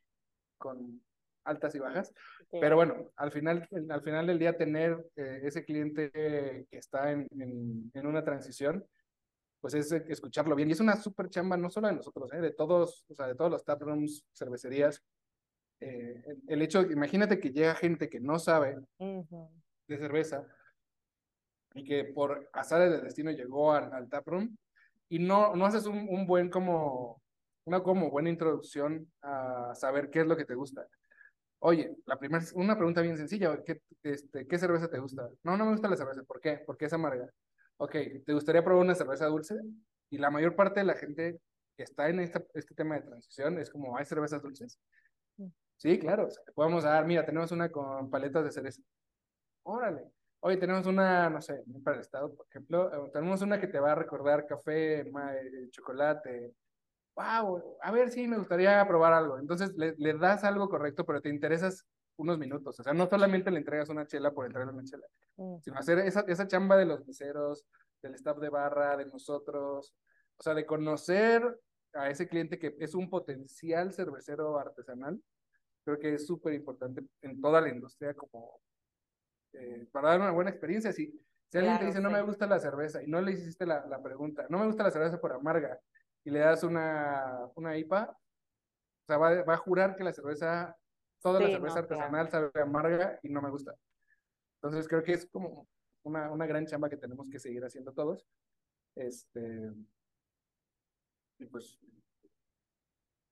[0.58, 1.02] con
[1.48, 2.14] altas y bajas.
[2.52, 7.28] Pero bueno, al final, al final del día tener eh, ese cliente que está en,
[7.94, 8.86] en, una transición,
[9.60, 10.70] pues es escucharlo bien.
[10.70, 12.42] Y es una súper chamba, no solo de nosotros, ¿eh?
[12.42, 15.04] de todos, o sea, de todos los taprooms, cervecerías.
[15.80, 18.78] Eh, el, hecho, imagínate que llega gente que no sabe
[19.88, 20.46] de cerveza
[21.74, 24.56] y que por azar del destino llegó al, al taproom
[25.10, 27.22] y no, no haces un, un buen como,
[27.66, 30.88] una como buena introducción a saber qué es lo que te gusta
[31.60, 35.28] Oye, la primera, una pregunta bien sencilla, ¿qué, este, ¿qué cerveza te gusta?
[35.44, 36.62] No, no me gusta la cerveza, ¿por qué?
[36.66, 37.28] Porque es amarga.
[37.78, 37.96] Ok,
[38.26, 39.56] ¿te gustaría probar una cerveza dulce?
[40.10, 41.40] Y la mayor parte de la gente
[41.76, 44.80] que está en esta, este tema de transición es como, ¿hay cervezas dulces?
[45.38, 45.48] Mm.
[45.78, 48.82] Sí, claro, podemos dar, mira, tenemos una con paletas de cereza.
[49.68, 50.10] Órale.
[50.40, 53.80] Oye, tenemos una, no sé, para el estado, por ejemplo, eh, tenemos una que te
[53.82, 56.54] va a recordar café, eh, chocolate,
[57.16, 59.38] wow, a ver, sí, me gustaría probar algo.
[59.40, 62.80] Entonces le, das algo correcto, pero te interesas unos minutos.
[62.80, 65.58] O sea, no solamente le entregas una chela por entregarle una chela, mm.
[65.60, 67.66] sino hacer esa, esa chamba de los meseros,
[68.02, 69.94] del staff de barra, de nosotros,
[70.38, 71.44] o sea, de conocer
[71.94, 75.22] a ese cliente que es un potencial cervecero artesanal,
[75.84, 78.62] creo que es súper importante en toda la industria como
[79.60, 80.92] eh, para dar una buena experiencia.
[80.92, 81.12] Si,
[81.50, 84.02] si alguien te dice, no me gusta la cerveza, y no le hiciste la, la
[84.02, 85.80] pregunta, no me gusta la cerveza por amarga,
[86.24, 90.76] y le das una, una IPA, o sea, va, va, a jurar que la cerveza,
[91.22, 93.74] toda la cerveza artesanal sabe amarga y no me gusta.
[94.62, 95.68] Entonces creo que es como
[96.04, 98.28] una, una gran chamba que tenemos que seguir haciendo todos.
[98.96, 99.72] Este,
[101.40, 101.80] y pues...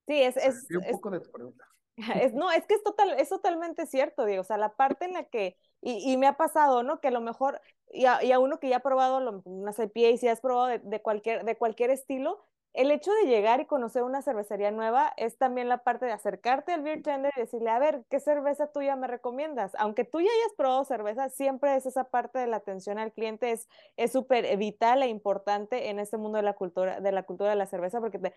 [0.07, 0.37] Sí, es...
[0.37, 1.65] es, un poco de tu pregunta.
[2.21, 4.41] Es, no, es que es, total, es totalmente cierto, Diego.
[4.41, 6.99] O sea, la parte en la que, y, y me ha pasado, ¿no?
[6.99, 9.77] Que a lo mejor, y a, y a uno que ya ha probado lo, unas
[9.77, 12.43] IPA y si has probado de, cualquier, de cualquier estilo,
[12.75, 16.73] el hecho de llegar y conocer una cervecería nueva es también la parte de acercarte
[16.73, 19.73] al beer tender y decirle, a ver, ¿qué cerveza tuya me recomiendas?
[19.79, 23.51] Aunque tú ya hayas probado cerveza, siempre es esa parte de la atención al cliente,
[23.51, 27.49] es es súper vital e importante en este mundo de la cultura de la cultura
[27.49, 28.33] de la cerveza, porque te,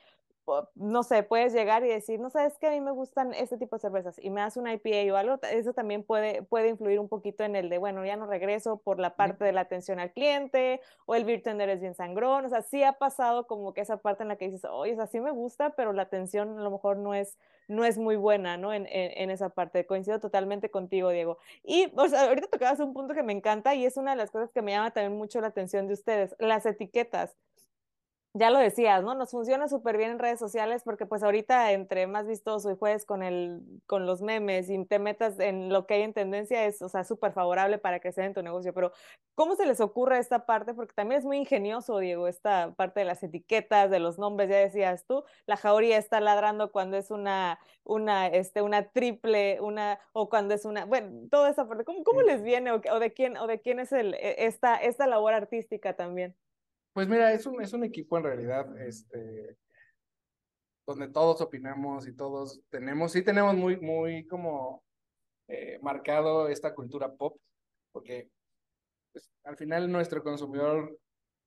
[0.75, 3.77] no sé, puedes llegar y decir, no sabes que a mí me gustan este tipo
[3.77, 7.09] de cervezas y me das una IPA o algo, eso también puede, puede influir un
[7.09, 10.13] poquito en el de, bueno, ya no regreso por la parte de la atención al
[10.13, 13.83] cliente o el beer tender es bien sangrón, o sea, sí ha pasado como que
[13.83, 16.59] esa parte en la que dices, oye, o sea, sí me gusta, pero la atención
[16.59, 18.73] a lo mejor no es, no es muy buena, ¿no?
[18.73, 19.87] En, en, en esa parte.
[19.87, 21.39] Coincido totalmente contigo, Diego.
[21.65, 24.31] Y, o sea, ahorita tocabas un punto que me encanta y es una de las
[24.31, 27.37] cosas que me llama también mucho la atención de ustedes, las etiquetas
[28.35, 29.15] ya lo decías, ¿no?
[29.15, 33.05] Nos funciona súper bien en redes sociales porque pues ahorita entre más vistoso y juegues
[33.05, 36.83] con el, con los memes y te metas en lo que hay en tendencia es,
[36.83, 38.73] o sea, súper favorable para crecer en tu negocio.
[38.75, 38.93] Pero,
[39.35, 40.75] ¿cómo se les ocurre esta parte?
[40.75, 44.57] Porque también es muy ingenioso, Diego, esta parte de las etiquetas, de los nombres, ya
[44.59, 50.29] decías tú, la jauría está ladrando cuando es una, una, este, una triple, una, o
[50.29, 53.37] cuando es una, bueno, toda esa parte, ¿cómo, cómo les viene o, o, de quién,
[53.39, 56.37] o de quién es el, e, esta, esta labor artística también?
[56.93, 59.57] Pues mira, es un, es un equipo en realidad, este,
[60.87, 64.83] donde todos opinamos y todos tenemos, sí tenemos muy, muy como
[65.49, 67.39] eh, marcado esta cultura pop,
[67.93, 68.31] porque
[69.13, 70.99] pues, al final nuestro consumidor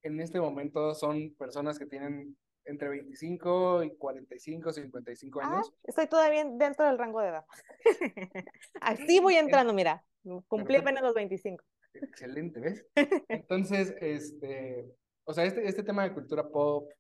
[0.04, 5.73] en este momento son personas que tienen entre 25 y 45, 55 ah, años.
[5.84, 7.45] estoy todavía dentro del rango de edad.
[8.82, 10.06] Así voy entrando, mira,
[10.47, 11.63] cumplí apenas los 25.
[11.93, 12.86] Excelente, ¿ves?
[13.30, 16.91] Entonces, este, o sea, este, este tema de cultura pop,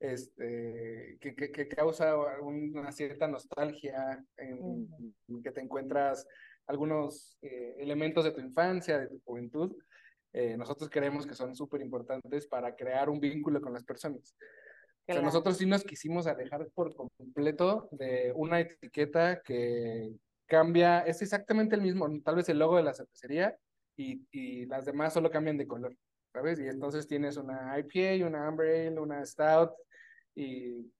[0.00, 4.88] este, que, que, causa una cierta nostalgia, en,
[5.42, 6.26] que te encuentras
[6.66, 9.76] algunos eh, elementos de tu infancia, de tu juventud,
[10.32, 14.34] eh, nosotros creemos que son súper importantes para crear un vínculo con las personas.
[15.08, 20.14] O sea, nosotros sí nos quisimos alejar por completo de una etiqueta que
[20.46, 23.56] cambia, es exactamente el mismo, tal vez el logo de la cervecería
[23.96, 25.96] y, y las demás solo cambian de color.
[26.32, 26.60] ¿Sabes?
[26.60, 29.72] Y entonces tienes una IPA, una Amber Ale, una Stout
[30.34, 30.90] y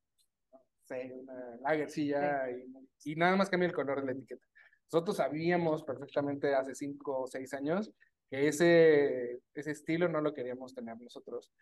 [0.90, 2.64] una Lagercilla y,
[3.04, 4.44] y, nada más cambia el color de la etiqueta.
[4.92, 7.92] Nosotros sabíamos perfectamente hace cinco o seis años
[8.28, 11.52] que ese, ese estilo no lo queríamos tener nosotros,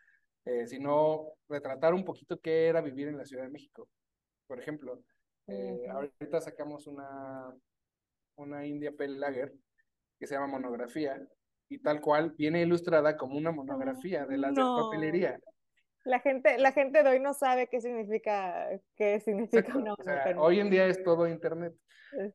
[0.45, 3.89] eh, sino retratar un poquito qué era vivir en la Ciudad de México.
[4.47, 5.03] Por ejemplo,
[5.47, 7.55] eh, ahorita sacamos una,
[8.37, 9.53] una India Pale Lager
[10.19, 11.27] que se llama Monografía,
[11.69, 15.39] y tal cual viene ilustrada como una monografía de las de papelería.
[16.05, 20.41] La gente, la gente de hoy no sabe qué significa, qué significa una monografía.
[20.41, 21.75] hoy en día es todo internet.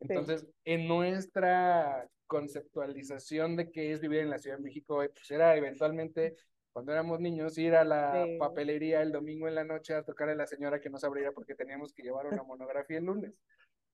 [0.01, 5.29] Entonces, en nuestra conceptualización de qué es vivir en la Ciudad de México, eh, pues
[5.31, 6.35] era eventualmente,
[6.71, 10.35] cuando éramos niños, ir a la papelería el domingo en la noche a tocar a
[10.35, 13.33] la señora que nos abriera porque teníamos que llevar una monografía el lunes.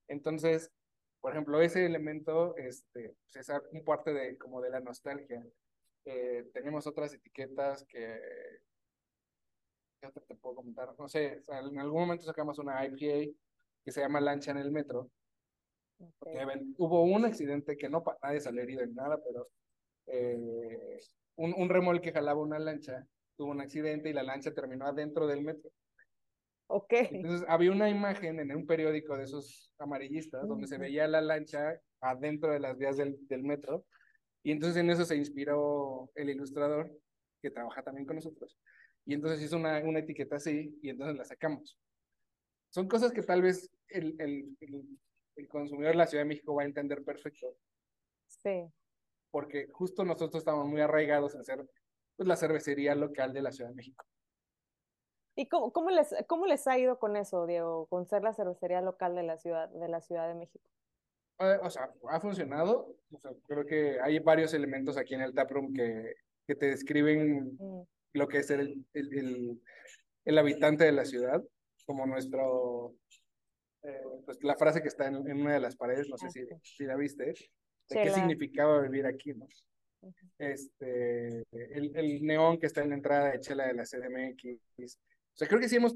[0.08, 0.70] Entonces,
[1.20, 5.44] por ejemplo, ese elemento este, pues es un parte de, como de la nostalgia.
[6.04, 8.18] Eh, tenemos otras etiquetas que,
[10.02, 13.32] ya te, puedo comentar, no sé, en algún momento sacamos una IPA
[13.84, 15.10] que se llama Lancha en el Metro.
[16.78, 19.48] hubo un accidente que no nadie salió herido en nada, pero
[20.06, 20.98] eh,
[21.36, 23.06] un, un remol que jalaba una lancha
[23.36, 25.70] tuvo un accidente y la lancha terminó adentro del metro.
[26.72, 26.92] Ok.
[26.92, 31.80] Entonces había una imagen en un periódico de esos amarillistas donde se veía la lancha
[32.00, 33.84] adentro de las vías del, del metro
[34.44, 36.96] y entonces en eso se inspiró el ilustrador
[37.42, 38.56] que trabaja también con nosotros.
[39.04, 41.76] Y entonces hizo una, una etiqueta así y entonces la sacamos.
[42.70, 44.56] Son cosas que tal vez el, el,
[45.36, 47.56] el, consumidor de la Ciudad de México va a entender perfecto.
[48.28, 48.64] Sí.
[49.32, 51.66] Porque justo nosotros estamos muy arraigados en ser
[52.16, 54.04] pues, la cervecería local de la Ciudad de México.
[55.36, 58.80] ¿Y cómo, cómo, les, cómo les ha ido con eso, Diego, con ser la cervecería
[58.80, 60.64] local de la Ciudad, de, la ciudad de México?
[61.38, 62.96] Eh, o sea, ha funcionado.
[63.12, 66.14] O sea, creo que hay varios elementos aquí en el taproom que,
[66.46, 67.82] que te describen mm.
[68.14, 69.60] lo que es el, el,
[70.24, 71.42] el, habitante de la ciudad,
[71.86, 72.94] como nuestro,
[73.82, 76.84] eh, pues la frase que está en, una de las paredes, no sé si, si
[76.84, 77.34] la viste, de
[78.02, 79.46] qué significaba vivir aquí, ¿no?
[80.38, 84.98] Este, el, el, neón que está en la entrada de Chela de la CDMX.
[85.32, 85.94] O sea, creo que sí hemos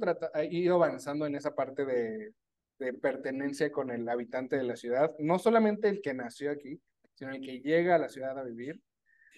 [0.51, 2.33] ido avanzando en esa parte de,
[2.79, 6.81] de pertenencia con el habitante de la ciudad, no solamente el que nació aquí,
[7.15, 8.81] sino el que llega a la ciudad a vivir,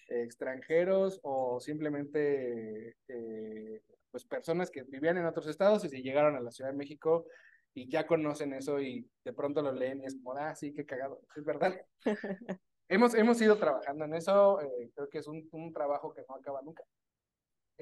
[0.09, 6.37] eh, extranjeros o simplemente eh, pues personas que vivían en otros estados y se llegaron
[6.37, 7.26] a la Ciudad de México
[7.74, 10.87] y ya conocen eso y de pronto lo leen y es como, ah, sí, qué
[10.87, 11.74] cagado, es verdad.
[12.88, 16.37] hemos, hemos ido trabajando en eso, eh, creo que es un, un, trabajo que no
[16.37, 16.85] acaba nunca.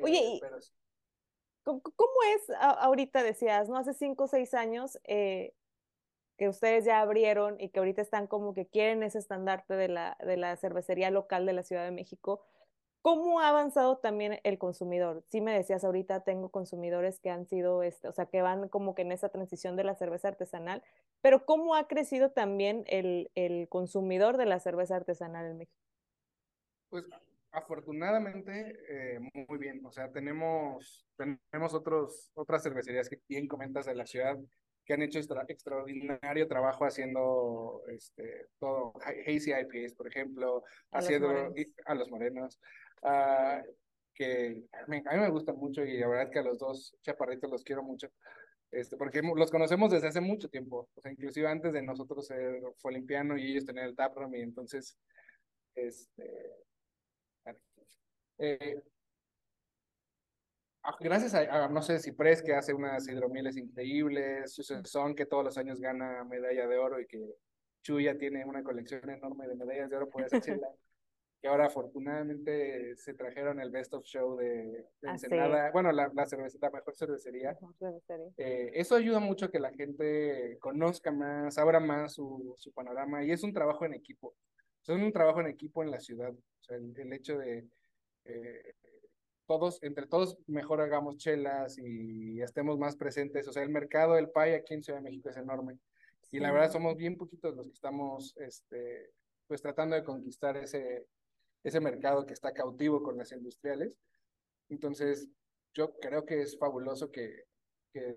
[0.03, 0.59] Oye, pero
[1.64, 1.83] ¿Cómo
[2.37, 3.77] es ahorita, decías, ¿no?
[3.77, 5.55] Hace cinco o seis años eh,
[6.37, 10.16] que ustedes ya abrieron y que ahorita están como que quieren ese estandarte de la,
[10.20, 12.44] de la cervecería local de la Ciudad de México.
[13.03, 15.24] ¿Cómo ha avanzado también el consumidor?
[15.29, 18.94] Sí me decías ahorita, tengo consumidores que han sido, este, o sea, que van como
[18.94, 20.83] que en esa transición de la cerveza artesanal,
[21.20, 25.79] pero ¿cómo ha crecido también el, el consumidor de la cerveza artesanal en México?
[26.88, 27.05] Pues
[27.55, 29.81] Afortunadamente, eh, muy bien.
[29.87, 34.37] O sea, tenemos, tenemos otros, otras cervecerías que bien comentas de la ciudad
[34.85, 38.93] que han hecho extraordinario trabajo haciendo este, todo,
[39.27, 41.55] Hazy IPAs, por ejemplo, haciendo
[41.87, 42.61] a los morenos,
[43.03, 43.64] uh,
[44.12, 47.51] que a mí, me gustan mucho y la verdad es que a los dos chaparritos
[47.51, 48.11] los quiero mucho,
[48.71, 52.61] este, porque los conocemos desde hace mucho tiempo, o sea, inclusive antes de nosotros ser
[52.79, 54.99] Folimpiano y ellos tener el taproom y entonces,
[55.75, 56.53] este,
[58.38, 58.83] eh,
[60.83, 65.59] ah, gracias a, no sé, Ciprés, que hace unas hidromieles increíbles, Son, que todos los
[65.59, 67.37] años gana medalla de oro y que
[67.83, 70.68] Chuya tiene una colección enorme de medallas de oro por esa chela,
[71.40, 76.27] que ahora afortunadamente se trajeron el Best of Show de, ah, Ensenada, bueno, la, la,
[76.27, 77.57] cerveza, mejor cervecería.
[78.38, 83.23] Eh, eso ayuda mucho a que la gente conozca más, abra más su, su panorama
[83.23, 84.35] y es un trabajo en equipo.
[84.83, 86.33] es un trabajo en equipo en la ciudad.
[86.33, 87.68] O sea, el hecho de
[88.24, 88.74] eh,
[89.46, 93.46] todos, entre todos mejor hagamos chelas y estemos más presentes.
[93.48, 95.78] O sea, el mercado del pay aquí en Ciudad de México es enorme.
[96.30, 99.12] Y la verdad somos bien poquitos los que estamos este,
[99.46, 101.06] pues tratando de conquistar ese,
[101.62, 103.92] ese mercado que está cautivo con las industriales.
[104.68, 105.28] Entonces,
[105.74, 107.44] yo creo que es fabuloso que,
[107.92, 108.16] que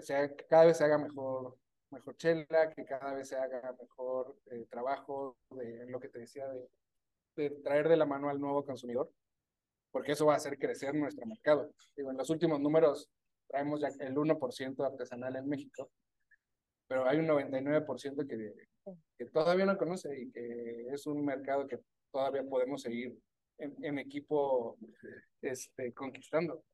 [0.00, 1.56] sea, cada vez se haga mejor,
[1.90, 6.20] mejor chela, que cada vez se haga mejor eh, trabajo de, en lo que te
[6.20, 6.68] decía de,
[7.36, 9.10] de traer de la mano al nuevo consumidor
[9.94, 11.72] porque eso va a hacer crecer nuestro mercado.
[11.96, 13.08] Digo, en los últimos números
[13.46, 15.88] traemos ya el 1% artesanal en México,
[16.88, 18.54] pero hay un 99% que,
[19.16, 21.78] que todavía no conoce y que es un mercado que
[22.10, 23.16] todavía podemos seguir
[23.58, 24.76] en, en equipo
[25.40, 26.64] este, conquistando.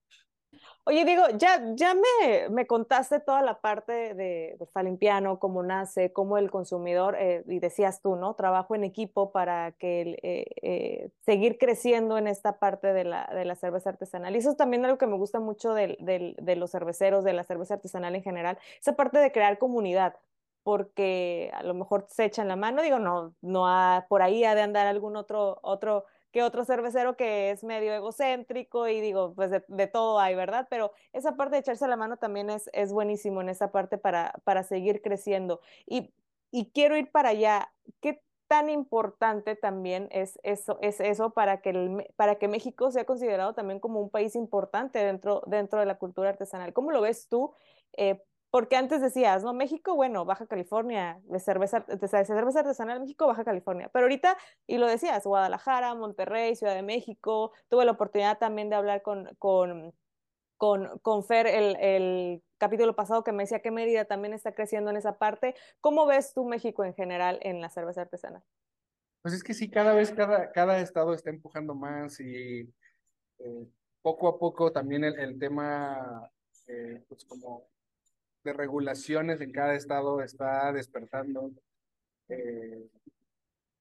[0.84, 6.12] Oye, digo, ya, ya me, me contaste toda la parte de, de Falimpiano, cómo nace,
[6.12, 8.34] cómo el consumidor, eh, y decías tú, ¿no?
[8.34, 13.44] Trabajo en equipo para que eh, eh, seguir creciendo en esta parte de la, de
[13.44, 14.34] la cerveza artesanal.
[14.34, 17.44] Y eso es también algo que me gusta mucho de, de los cerveceros, de la
[17.44, 20.16] cerveza artesanal en general, esa parte de crear comunidad
[20.62, 24.54] porque a lo mejor se echan la mano, digo, no, no ha, por ahí ha
[24.54, 29.50] de andar algún otro, otro que otro cervecero que es medio egocéntrico y digo, pues
[29.50, 30.66] de, todo hay, ¿verdad?
[30.70, 34.34] Pero esa parte de echarse la mano también es, es buenísimo en esa parte para,
[34.44, 35.60] para seguir creciendo.
[35.86, 36.12] Y,
[36.50, 37.72] y quiero ir para allá.
[38.00, 43.04] ¿Qué tan importante también es eso, es eso para, que el, para que México sea
[43.04, 46.72] considerado también como un país importante dentro, dentro de la cultura artesanal?
[46.72, 47.52] ¿Cómo lo ves tú?
[47.96, 49.54] Eh, porque antes decías, ¿no?
[49.54, 53.88] México, bueno, Baja California, de cerveza, de cerveza artesanal México, Baja California.
[53.92, 54.36] Pero ahorita,
[54.66, 57.52] y lo decías, Guadalajara, Monterrey, Ciudad de México.
[57.68, 59.94] Tuve la oportunidad también de hablar con, con,
[60.56, 64.90] con, con Fer el, el, capítulo pasado que me decía que Mérida también está creciendo
[64.90, 65.54] en esa parte.
[65.80, 68.42] ¿Cómo ves tú México en general en la cerveza artesanal?
[69.22, 72.70] Pues es que sí, cada vez cada, cada estado está empujando más y
[73.38, 73.66] eh,
[74.02, 76.30] poco a poco también el, el tema,
[76.66, 77.70] eh, pues como
[78.44, 81.50] de regulaciones en cada estado está despertando.
[82.28, 82.88] Eh,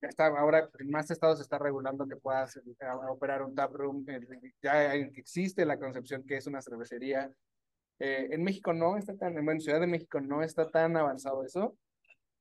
[0.01, 2.61] está, ahora en más estados se está regulando que puedas eh,
[3.09, 4.05] operar un tap room.
[4.61, 7.31] Ya existe la concepción que es una cervecería.
[7.99, 11.77] Eh, en México no está tan, en Ciudad de México no está tan avanzado eso,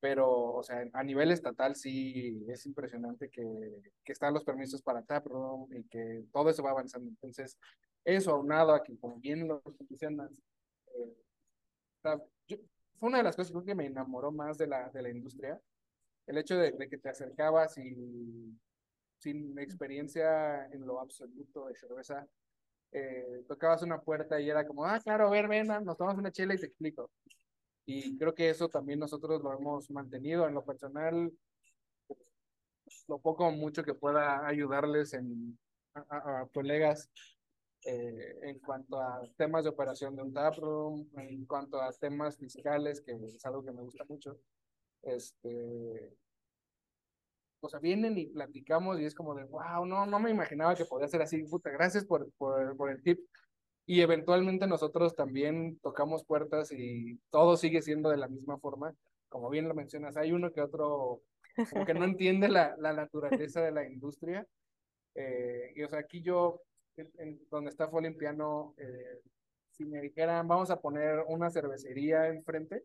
[0.00, 3.42] pero, o sea, a nivel estatal sí es impresionante que,
[4.04, 7.08] que están los permisos para taproom y que todo eso va avanzando.
[7.08, 7.58] Entonces,
[8.04, 9.60] eso aunado a que, como bien lo
[9.90, 10.30] mencionas,
[10.94, 11.16] eh,
[12.98, 15.60] fue una de las cosas que me enamoró más de la, de la industria,
[16.26, 18.54] el hecho de, que te acercabas y
[19.18, 22.26] sin experiencia en lo absoluto de cerveza,
[22.92, 26.32] eh, tocabas una puerta y era como, ah, claro, a ver, ven, nos tomamos una
[26.32, 27.10] chela y te explico.
[27.86, 31.32] Y creo que eso también nosotros lo hemos mantenido en lo personal,
[33.08, 35.58] lo poco o mucho que pueda ayudarles en,
[35.94, 37.10] a, colegas
[37.84, 43.00] eh, en cuanto a temas de operación de un taproom, en cuanto a temas fiscales,
[43.00, 44.38] que es algo que me gusta mucho.
[45.02, 46.16] Este,
[47.60, 50.84] o sea, vienen y platicamos y es como de, wow, no, no me imaginaba que
[50.84, 53.20] podía ser así, puta, gracias por, por, por el tip.
[53.86, 58.94] Y eventualmente nosotros también tocamos puertas y todo sigue siendo de la misma forma.
[59.28, 61.22] Como bien lo mencionas, hay uno que otro
[61.70, 64.46] como que no entiende la, la naturaleza de la industria.
[65.14, 66.60] Eh, y o sea, aquí yo,
[67.18, 69.20] en, donde está Folimpiano, eh,
[69.70, 72.84] si me dijeran, vamos a poner una cervecería enfrente,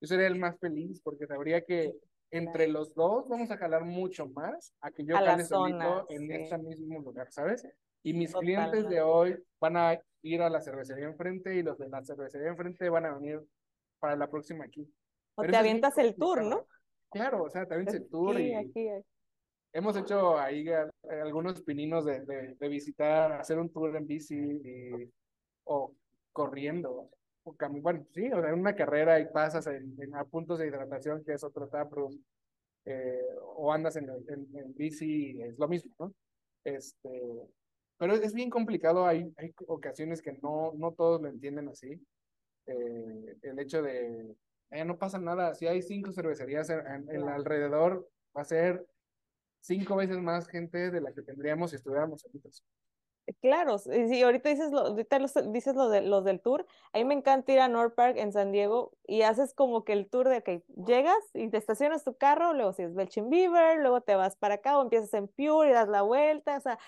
[0.00, 1.94] yo sería el más feliz porque sabría que
[2.30, 6.58] entre los dos vamos a jalar mucho más a que yo jale solito en este
[6.58, 7.66] mismo lugar, ¿sabes?
[8.02, 11.88] Y mis clientes de hoy van a ir a la cervecería enfrente y los de
[11.88, 13.42] la cervecería enfrente van a venir
[13.98, 14.88] para la próxima aquí.
[15.34, 16.66] O te avientas el tour, ¿no?
[17.10, 18.88] Claro, o sea, te avientas el tour y aquí,
[19.72, 20.66] hemos hecho ahí
[21.22, 24.60] algunos pininos de, de, visitar, hacer un tour en bici
[25.64, 25.94] o
[26.32, 27.10] corriendo.
[27.44, 31.24] O bueno, sí, o sea, en una carrera y pasas en, a puntos de hidratación,
[31.24, 32.12] que es otro taproom,
[32.84, 33.20] eh,
[33.56, 36.14] o andas en, en, en bici, es lo mismo, ¿no?
[36.64, 37.48] Este,
[38.00, 42.00] pero es bien complicado, hay, hay ocasiones que no, no todos lo entienden así.
[42.66, 44.36] Eh, el hecho de,
[44.70, 48.86] eh, no pasa nada, si hay cinco cervecerías en, el alrededor, va a ser
[49.60, 52.32] cinco veces más gente de la que tendríamos si estuviéramos en
[53.42, 55.18] Claro, sí, ahorita dices lo, ahorita
[55.52, 56.66] dices lo de los del tour.
[56.92, 59.92] A mí me encanta ir a North Park en San Diego y haces como que
[59.92, 63.78] el tour de que llegas y te estacionas tu carro, luego si es Belching Beaver,
[63.80, 66.78] luego te vas para acá o empiezas en Pure y das la vuelta, o sea,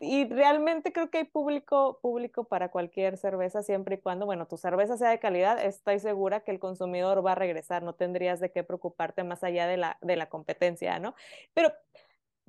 [0.00, 4.56] y realmente creo que hay público, público para cualquier cerveza siempre y cuando, bueno, tu
[4.56, 8.50] cerveza sea de calidad, estoy segura que el consumidor va a regresar, no tendrías de
[8.50, 11.14] qué preocuparte más allá de la, de la competencia, ¿no?
[11.54, 11.70] Pero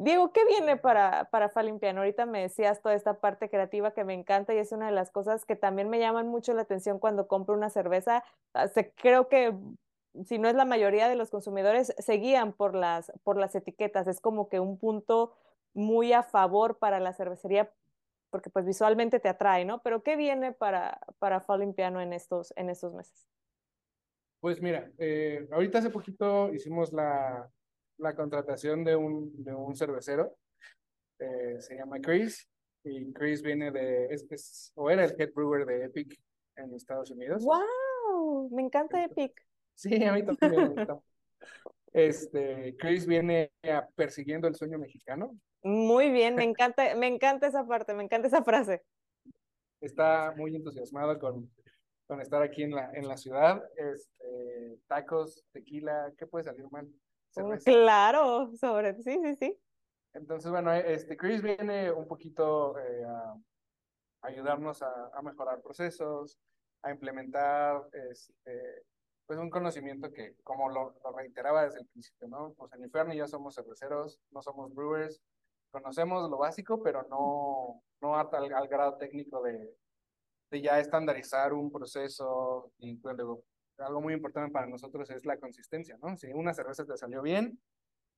[0.04, 2.00] Diego, ¿qué viene para, para Falimpiano?
[2.00, 5.12] Ahorita me decías toda esta parte creativa que me encanta y es una de las
[5.12, 8.24] cosas que también me llaman mucho la atención cuando compro una cerveza.
[8.56, 9.54] Ah, creo que
[10.26, 14.08] si no es la mayoría de los consumidores, se guían por las, por las etiquetas.
[14.08, 15.36] Es como que un punto
[15.76, 17.72] muy a favor para la cervecería
[18.32, 19.84] porque pues visualmente te atrae, ¿no?
[19.84, 23.28] Pero ¿qué viene para, para Falimpiano en estos, en estos meses?
[24.40, 27.52] Pues mira, eh, ahorita hace poquito hicimos la,
[28.02, 30.36] la contratación de un, de un cervecero,
[31.20, 32.50] eh, se llama Chris,
[32.84, 36.20] y Chris viene de, es, o era el head brewer de Epic
[36.56, 37.44] en Estados Unidos.
[37.46, 38.50] ¡Wow!
[38.52, 39.40] Me encanta Epic.
[39.76, 41.00] Sí, a mí también me gusta.
[41.94, 43.52] Este, Chris viene
[43.96, 45.38] persiguiendo el sueño mexicano.
[45.64, 48.82] Muy bien, me encanta, me encanta esa parte, me encanta esa frase.
[49.80, 51.52] Está muy entusiasmado con,
[52.08, 53.64] con estar aquí en la, en la ciudad.
[53.76, 56.88] Este, tacos, tequila, ¿qué puede salir mal?
[57.64, 59.60] Claro, sobre, sí, sí, sí.
[60.14, 63.36] Entonces, bueno, este, Chris viene un poquito eh, a
[64.24, 66.38] ayudarnos a, mejorar procesos,
[66.82, 68.84] a implementar este,
[69.26, 72.54] pues un conocimiento que, como lo, reiteraba desde el principio, ¿no?
[72.58, 75.22] Pues en Inferno ya somos cerveceros, no somos brewers,
[75.72, 79.74] conocemos lo básico, pero no, no hasta al, grado técnico de,
[80.52, 83.44] de ya estandarizar un proceso y luego
[83.82, 86.18] algo muy importante para nosotros es la consistencia, ¿no?
[86.18, 87.60] Si una cerveza te salió bien,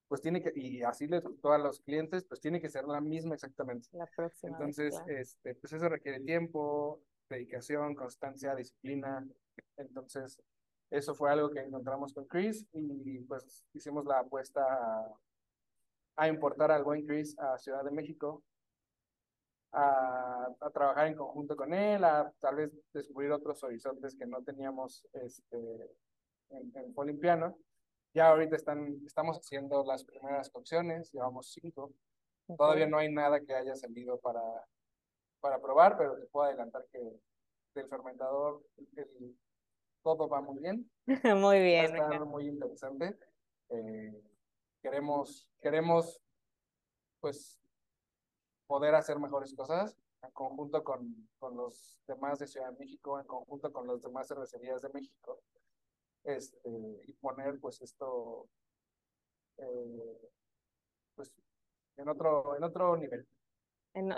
[0.08, 3.02] pues tiene que, y así les gustó a los clientes, pues tiene que ser la
[3.02, 3.90] misma exactamente.
[3.94, 4.52] La próxima.
[4.52, 9.26] Entonces, este, pues eso requiere tiempo, dedicación, constancia, disciplina.
[9.78, 10.42] Entonces,
[10.92, 15.20] eso fue algo que encontramos con Chris y pues hicimos la apuesta a,
[16.18, 18.44] a importar al buen Chris a Ciudad de México
[19.74, 24.44] a, a, trabajar en conjunto con él, a tal vez descubrir otros horizontes que no
[24.44, 25.58] teníamos este,
[26.50, 27.58] en, en Olimpiano.
[28.14, 31.92] Ya ahorita están, estamos haciendo las primeras cocciones, llevamos cinco.
[32.58, 34.42] Todavía no hay nada que haya salido para,
[35.40, 37.00] para probar, pero te puedo adelantar que
[37.74, 38.62] del fermentador,
[38.96, 39.36] el,
[40.04, 40.90] todo va muy bien.
[41.38, 41.92] muy bien.
[41.92, 43.18] Va a estar muy interesante.
[43.70, 44.22] Eh,
[44.82, 46.22] queremos, queremos,
[47.20, 47.58] pues,
[48.74, 53.28] poder hacer mejores cosas en conjunto con, con los demás de Ciudad de México, en
[53.28, 55.44] conjunto con las demás cervecerías de México,
[56.24, 56.58] este,
[57.06, 58.50] y poner, pues, esto,
[59.58, 60.32] eh,
[61.14, 61.32] pues,
[61.98, 63.28] en otro, en otro nivel.
[63.94, 64.12] En,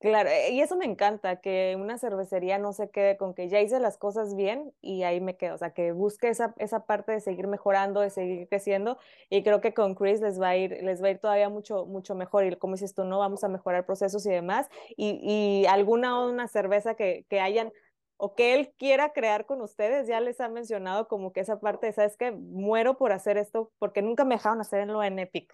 [0.00, 3.60] Claro, eh, y eso me encanta, que una cervecería no se quede con que ya
[3.60, 7.10] hice las cosas bien y ahí me quedo, o sea, que busque esa, esa parte
[7.10, 10.84] de seguir mejorando, de seguir creciendo y creo que con Chris les va a ir,
[10.84, 13.48] les va a ir todavía mucho, mucho mejor y como dices tú, no vamos a
[13.48, 17.72] mejorar procesos y demás y, y alguna una cerveza que, que hayan
[18.18, 21.92] o que él quiera crear con ustedes, ya les ha mencionado como que esa parte,
[21.92, 22.30] ¿sabes qué?
[22.32, 25.52] Muero por hacer esto porque nunca me dejaron hacer en lo en Epic.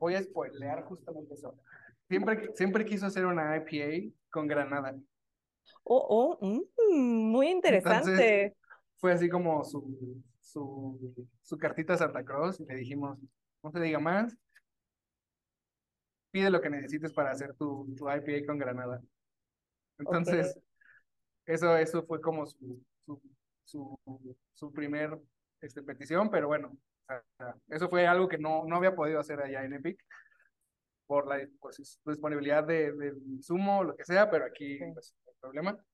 [0.00, 1.54] Voy a spoilear justamente eso.
[2.08, 4.94] Siempre, siempre quiso hacer una IPA con granada.
[5.84, 8.56] Oh, oh, mm, muy interesante.
[8.96, 13.18] fue así como su, su, su cartita a Santa Cruz y le dijimos,
[13.62, 14.36] no te diga más,
[16.30, 19.00] pide lo que necesites para hacer tu, tu IPA con granada.
[19.98, 20.58] Entonces,
[21.46, 23.20] eso, eso fue como su, su,
[23.64, 23.98] su,
[24.54, 25.18] su primer
[25.60, 26.76] este, petición, pero bueno,
[27.68, 30.02] eso fue algo que no, no había podido hacer allá en Epic
[31.14, 35.30] por la pues, disponibilidad de, de insumo o lo que sea, pero aquí pues, no
[35.30, 35.84] hay problema.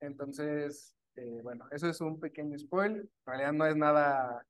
[0.00, 2.96] Entonces, eh, bueno, eso es un pequeño spoil.
[2.96, 4.44] En realidad no es nada,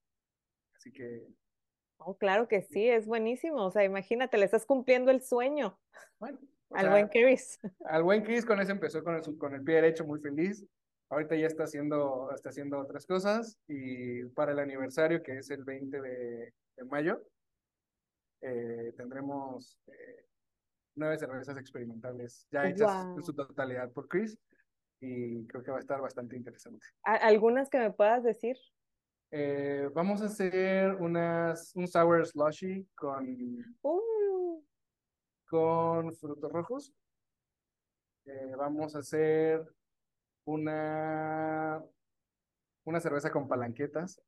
[0.75, 1.27] así que...
[1.99, 3.67] Oh, claro que sí, es buenísimo.
[3.67, 5.79] O sea, imagínate, le estás cumpliendo el sueño.
[6.19, 6.39] Bueno,
[6.71, 7.61] al buen Chris.
[7.85, 10.65] Al buen Chris con eso empezó con el, con el pie derecho muy feliz.
[11.11, 15.65] Ahorita ya está haciendo, está haciendo otras cosas y para el aniversario, que es el
[15.65, 17.23] 20 de, de mayo,
[18.41, 20.27] eh, tendremos eh,
[20.95, 24.39] nueve cervezas experimentales ya hechas en su totalidad por Chris
[25.01, 26.85] y creo que va a estar bastante interesante.
[27.03, 28.57] ¿Algunas que me puedas decir?
[29.31, 34.65] Eh, vamos a hacer unas, un sour slushy con, uh.
[35.49, 36.93] con frutos rojos.
[38.57, 39.65] vamos a hacer
[40.47, 41.85] una,
[42.85, 44.21] una cerveza con palanquetas.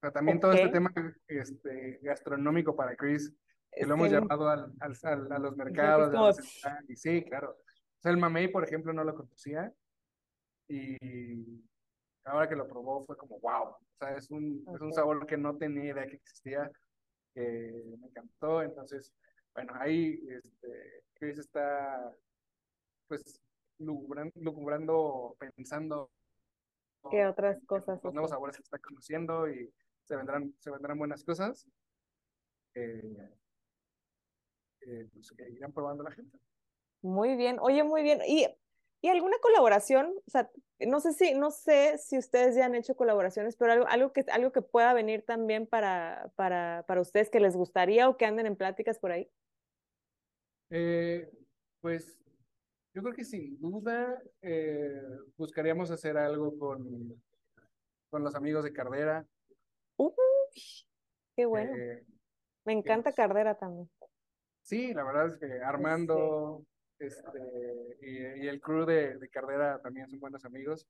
[0.00, 0.92] Pero también todo este tema
[1.26, 3.32] este, gastronómico para Chris
[3.72, 6.38] que lo hemos llevado al, al, a los mercados.
[6.88, 7.50] y sí, claro.
[7.50, 9.72] O sea, el mamey, por ejemplo, no lo conocía.
[10.68, 10.96] Y
[12.24, 13.68] ahora que lo probó fue como, wow.
[13.68, 16.70] O sea, es un, es un sabor que no tenía idea que existía.
[17.34, 18.62] Que me encantó.
[18.62, 19.12] Entonces,
[19.54, 22.12] bueno, ahí este, Chris está,
[23.08, 23.40] pues,
[23.78, 26.10] lucubrando, pensando.
[27.10, 28.02] ¿Qué otras cosas?
[28.02, 29.72] Los nuevos sabores se está conociendo y
[30.04, 31.66] se vendrán, se vendrán buenas cosas.
[32.74, 33.37] Eh,
[35.12, 36.38] pues, que irán probando la gente.
[37.02, 38.20] Muy bien, oye, muy bien.
[38.26, 38.46] ¿Y,
[39.00, 40.14] y alguna colaboración?
[40.26, 40.50] O sea,
[40.80, 44.24] no sé si, no sé si ustedes ya han hecho colaboraciones, pero algo, algo, que,
[44.30, 48.46] algo que pueda venir también para, para, para ustedes que les gustaría o que anden
[48.46, 49.30] en pláticas por ahí.
[50.70, 51.30] Eh,
[51.80, 52.20] pues
[52.94, 55.00] yo creo que sin duda eh,
[55.36, 57.22] buscaríamos hacer algo con,
[58.10, 59.26] con los amigos de Cardera.
[61.36, 61.74] qué bueno.
[61.76, 62.04] Eh,
[62.64, 63.88] Me encanta Cardera también.
[64.68, 66.62] Sí, la verdad es que Armando
[66.98, 70.86] este, y, el crew de, de Cardera también son buenos amigos.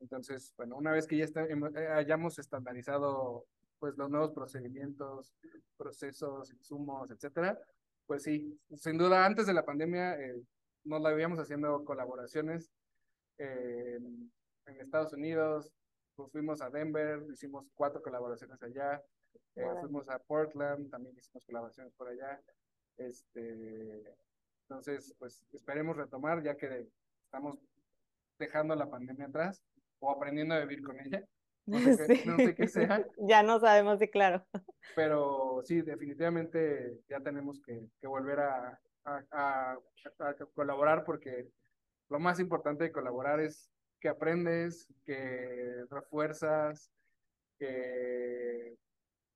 [0.00, 3.44] Entonces, bueno, una vez que ya está, eh, hayamos estandarizado
[3.78, 5.34] pues los nuevos procedimientos,
[5.76, 7.58] procesos, insumos, etcétera,
[8.06, 10.42] pues sí, sin duda antes de la pandemia eh,
[10.84, 12.72] nos la habíamos haciendo colaboraciones
[13.36, 13.98] eh,
[14.64, 15.70] en Estados Unidos,
[16.16, 19.02] pues fuimos a Denver, hicimos cuatro colaboraciones allá,
[19.82, 22.40] fuimos a Portland, también hicimos colaboraciones por allá.
[23.00, 24.04] Este,
[24.68, 26.86] entonces, pues esperemos retomar ya que
[27.24, 27.58] estamos
[28.38, 29.62] dejando la pandemia atrás
[30.00, 31.24] o aprendiendo a vivir con ella.
[31.66, 33.06] No sé, qué, sea.
[33.18, 34.44] Ya no sabemos si claro.
[34.96, 39.78] Pero sí, definitivamente ya tenemos que, que volver a, a, a,
[40.54, 41.48] colaborar porque
[42.08, 43.70] lo más importante de colaborar es
[44.00, 46.90] que aprendes, que refuerzas,
[47.58, 48.76] que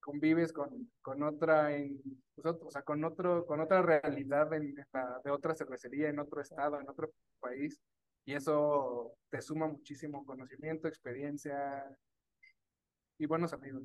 [0.04, 1.98] convives con, con otra, en,
[2.34, 6.78] pues, o sea, con, otro, con otra realidad en, de otra cervecería, en otro estado,
[6.78, 7.80] en otro país,
[8.26, 11.84] y eso te suma muchísimo conocimiento, experiencia
[13.18, 13.82] y buenos amigos.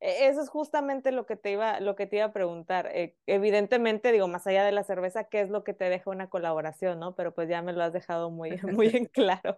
[0.00, 2.88] E, eso es justamente lo que te iba, lo que te iba a preguntar.
[2.92, 6.28] Eh, evidentemente, digo, más allá de la cerveza, ¿qué es lo que te deja una
[6.28, 7.14] colaboración, no?
[7.14, 8.50] Pero pues ya me lo has dejado muy,
[8.88, 9.56] muy en claro.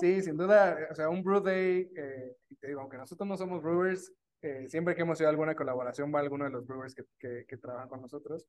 [0.00, 3.62] Sí, sin duda, o sea, un brew day, eh, te digo, aunque nosotros no somos
[3.62, 4.12] brewers,
[4.46, 7.56] eh, siempre que hemos hecho alguna colaboración va alguno de los brewers que, que, que,
[7.56, 8.46] trabajan con nosotros.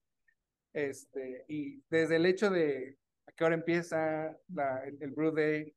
[0.71, 5.75] Este, y desde el hecho de a qué hora empieza la, el, brew day,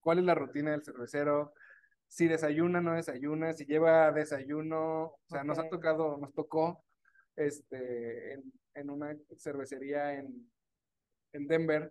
[0.00, 1.54] cuál es la rutina del cervecero,
[2.06, 6.84] si desayuna, no desayuna, si lleva desayuno, o sea, nos ha tocado, nos tocó
[7.34, 10.50] este, en, en una cervecería en,
[11.32, 11.90] en Denver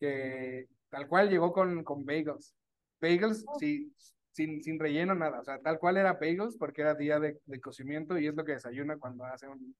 [0.00, 2.56] que tal cual llegó con, con bagels.
[3.00, 3.58] Bagels, Oh.
[3.58, 3.94] sí,
[4.34, 7.60] sin, sin relleno, nada, o sea, tal cual era bagels porque era día de, de
[7.60, 9.76] cocimiento y es lo que desayuna cuando hace un,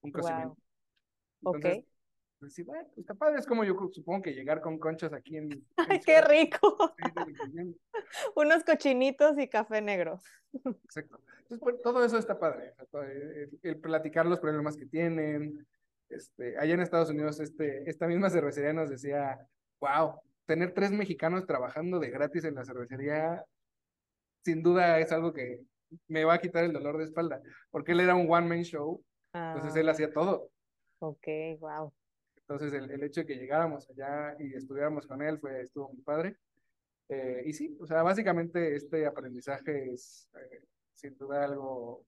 [0.00, 0.56] un cocimiento.
[1.42, 1.56] Ok.
[1.56, 1.84] Entonces,
[2.38, 5.36] pues sí, bueno, pues está padre, es como yo supongo que llegar con conchas aquí
[5.36, 5.52] en...
[5.52, 6.94] en ¡Ay, qué rico!
[8.36, 10.20] Unos cochinitos y café negro.
[10.84, 11.20] Exacto.
[11.40, 12.74] Entonces, pues, todo eso está padre.
[12.92, 15.66] El, el platicar los problemas que tienen.
[16.08, 19.40] Este, allá en Estados Unidos, este, esta misma cervecería nos decía,
[19.80, 23.44] wow, tener tres mexicanos trabajando de gratis en la cervecería,
[24.46, 25.60] sin duda es algo que
[26.06, 29.02] me va a quitar el dolor de espalda, porque él era un one-man show,
[29.34, 30.50] entonces él Ah, hacía todo.
[31.00, 31.26] ok,
[31.58, 31.92] wow.
[32.36, 36.00] Entonces el, el hecho de que llegáramos allá y estuviéramos con él fue, estuvo muy
[36.02, 36.36] padre.
[37.08, 40.60] Eh, y sí, o sea, básicamente este aprendizaje es eh,
[40.94, 42.04] sin duda algo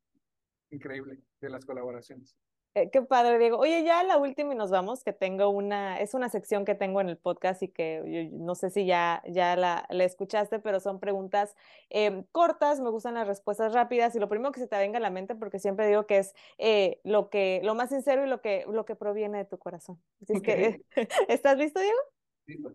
[0.70, 2.36] increíble de las colaboraciones.
[2.74, 3.58] Eh, qué padre, Diego.
[3.58, 7.00] Oye, ya la última y nos vamos, que tengo una, es una sección que tengo
[7.00, 10.78] en el podcast y que yo- no sé si ya, ya la, la escuchaste, pero
[10.78, 11.56] son preguntas
[11.90, 15.00] eh, cortas, me gustan las respuestas rápidas y lo primero que se te venga a
[15.00, 18.40] la mente, porque siempre digo que es eh, lo que, lo más sincero y lo
[18.42, 20.00] que, lo que proviene de tu corazón.
[20.22, 20.84] Así es que,
[21.28, 21.98] ¿estás listo, Diego?
[22.46, 22.74] Listo.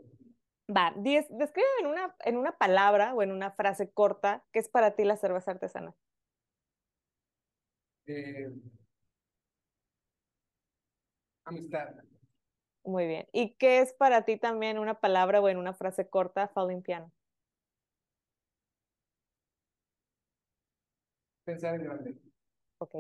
[0.70, 4.70] Va, diez- describe en una, en una palabra o en una frase corta qué es
[4.70, 5.94] para ti la cerveza artesanal.
[8.06, 8.50] Eh,
[11.46, 11.96] amistad.
[12.84, 13.28] Muy bien.
[13.32, 17.12] ¿Y qué es para ti también una palabra o en una frase corta Falling Piano?
[21.46, 22.22] Pensar en grande.
[22.80, 22.96] Ok.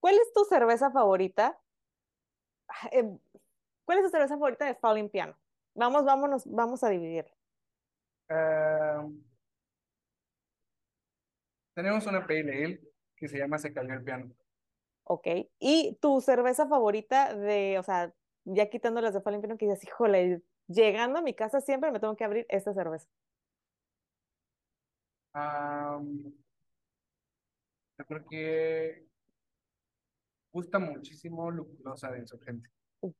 [0.00, 1.58] ¿Cuál es tu cerveza favorita?
[2.68, 3.18] Ah, eh,
[3.84, 5.36] ¿Cuál es tu cerveza favorita de Falling Piano?
[5.74, 7.26] Vamos, vámonos, vamos a dividir.
[11.74, 12.80] Tenemos una ale
[13.14, 14.34] que se llama Se cayó el piano.
[15.08, 15.26] Ok.
[15.60, 18.12] ¿Y tu cerveza favorita de, o sea,
[18.44, 22.00] ya quitando las de Falling Piano, que dices, híjole, llegando a mi casa siempre me
[22.00, 23.08] tengo que abrir esta cerveza?
[25.32, 26.00] Ah,
[27.98, 29.06] yo creo que
[30.52, 32.68] gusta muchísimo Luculosa de Insurgente.
[33.00, 33.14] Uy,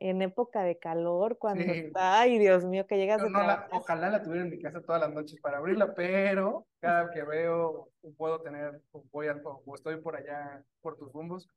[0.00, 1.80] en época de calor, cuando Sí.
[1.86, 4.80] está, ay, Dios mío, que llegas de no la, ojalá la tuviera en mi casa
[4.80, 9.62] todas las noches para abrirla, pero cada que veo puedo tener o voy a- o
[9.64, 11.48] o estoy por allá por tus rumbos,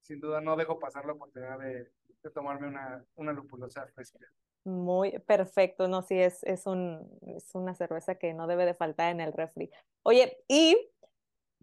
[0.00, 1.90] sin duda no dejo pasar la oportunidad de,
[2.22, 4.18] de tomarme una, una lupulosa fresca.
[4.64, 9.10] Muy perfecto, no, sí, es, es, un, es una cerveza que no debe de faltar
[9.12, 9.70] en el refri.
[10.02, 10.76] Oye, y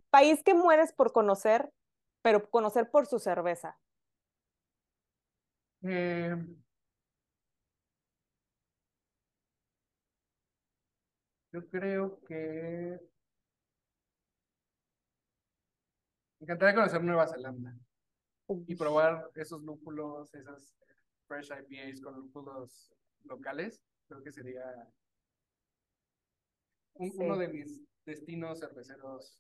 [0.10, 1.70] país que mueres por conocer,
[2.22, 3.78] pero conocer por su cerveza.
[5.86, 6.34] Eh,
[11.51, 12.99] yo creo que
[16.39, 17.75] me encantaría conocer Nueva Zelanda
[18.67, 20.73] y probar esos lúpulos, esas
[21.27, 22.93] fresh IPAs con lúpulos
[23.25, 23.81] locales.
[24.07, 24.63] Creo que sería
[26.93, 27.17] un- Sí.
[27.19, 29.39] uno de mis destinos cerveceros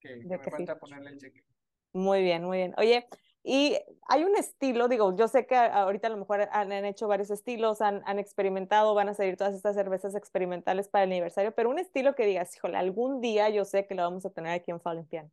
[0.00, 0.50] que, me que sí.
[0.50, 1.44] falta ponerle el cheque.
[1.92, 2.74] Muy bien, muy bien.
[2.78, 3.08] Oye,
[3.44, 3.78] y
[4.08, 7.30] hay un estilo, digo, yo sé que ahorita a lo mejor han, han hecho varios
[7.30, 11.70] estilos, han, han experimentado, van a salir todas estas cervezas experimentales para el aniversario, pero
[11.70, 14.70] un estilo que digas, híjole, algún día yo sé que lo vamos a tener aquí
[14.70, 15.30] en Fallen Piano.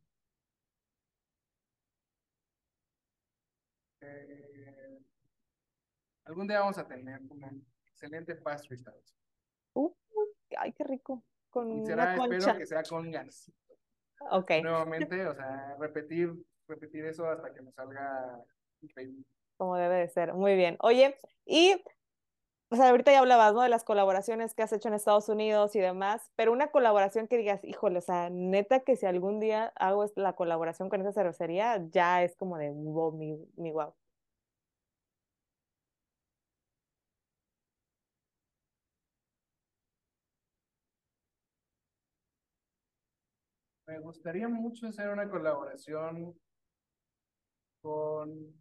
[4.00, 5.00] Eh,
[6.24, 7.52] algún día vamos a tener una
[7.86, 9.04] excelente pastry stout.
[9.74, 9.94] Uh,
[10.58, 13.50] ay, qué rico, con Y una será, espero que sea con ganas.
[14.30, 14.52] Ok.
[14.62, 16.34] Nuevamente, o sea, repetir,
[16.68, 18.44] repetir eso hasta que me salga
[18.80, 19.24] increíble.
[19.56, 20.34] como debe de ser.
[20.34, 20.76] Muy bien.
[20.80, 21.74] Oye, y,
[22.70, 23.62] o sea, ahorita ya hablabas, ¿no?
[23.62, 27.38] De las colaboraciones que has hecho en Estados Unidos y demás, pero una colaboración que
[27.38, 31.86] digas, híjole, o sea, neta que si algún día hago la colaboración con esa cervecería,
[31.90, 33.94] ya es como de wow, mi, mi wow.
[43.88, 46.38] Me gustaría mucho hacer una colaboración
[47.86, 48.52] con.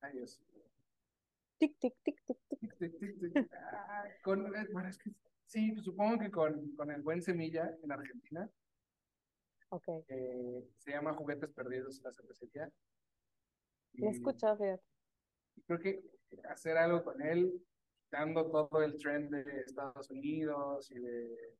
[0.00, 0.40] Ay, Dios.
[1.58, 2.60] Tic, tic, tic, tic, tic.
[2.60, 3.52] Tic, tic, tic, tic.
[3.72, 5.10] Ah, con, eh, bueno, es que
[5.46, 8.48] sí, supongo que con, con el buen Semilla en Argentina.
[9.70, 9.88] Ok.
[9.88, 12.70] eh, se llama Juguetes Perdidos la cervecería.
[13.94, 14.84] Lo he escuchado, fíjate.
[15.66, 16.04] creo que
[16.48, 17.52] hacer algo con él,
[18.10, 21.56] dando todo el trend de Estados Unidos y de,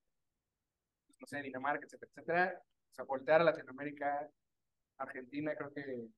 [1.07, 4.31] pues, no sé, Dinamarca, etcétera, etcétera, o sea, voltear a Latinoamérica,
[4.99, 6.09] Argentina, creo que,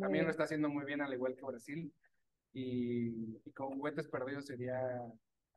[0.00, 1.92] también lo está haciendo muy bien, al igual que Brasil.
[2.52, 4.80] y, con juguetes perdidos sería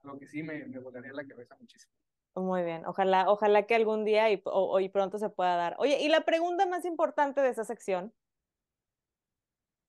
[0.04, 1.94] lo que sí me, me volaría la cabeza muchísimo.
[2.36, 5.76] Muy bien, ojalá, ojalá que algún día y, o, y pronto se pueda dar.
[5.78, 8.12] Oye, y la pregunta más importante de esa sección,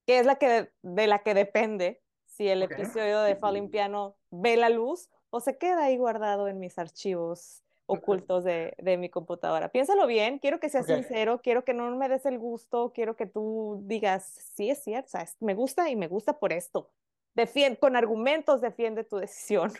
[0.05, 4.57] que es la que de, la que depende si el episodio de Falling Piano ve
[4.57, 9.69] la luz o se queda ahí guardado en mis archivos ocultos de, de mi computadora.
[9.69, 13.25] Piénsalo bien, quiero que seas sincero, quiero que no me des el gusto, quiero que
[13.25, 14.25] tú digas,
[14.55, 16.91] sí es cierto, me gusta y me gusta por esto.
[17.35, 19.71] Defiende, con argumentos defiende tu decisión.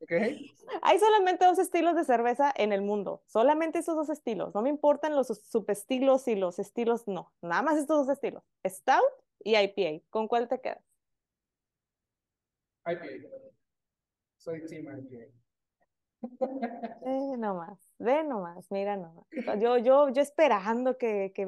[0.00, 0.50] Okay.
[0.82, 4.54] Hay solamente dos estilos de cerveza en el mundo, solamente esos dos estilos.
[4.54, 9.02] No me importan los subestilos y los estilos, no, nada más estos dos estilos, Stout
[9.44, 10.04] y IPA.
[10.10, 10.82] ¿Con cuál te quedas?
[12.84, 13.28] IPA.
[14.36, 15.41] Soy team IPA.
[16.22, 19.26] Ve nomás, ve nomás, mira nomás.
[19.60, 21.42] Yo, yo, yo esperando que, que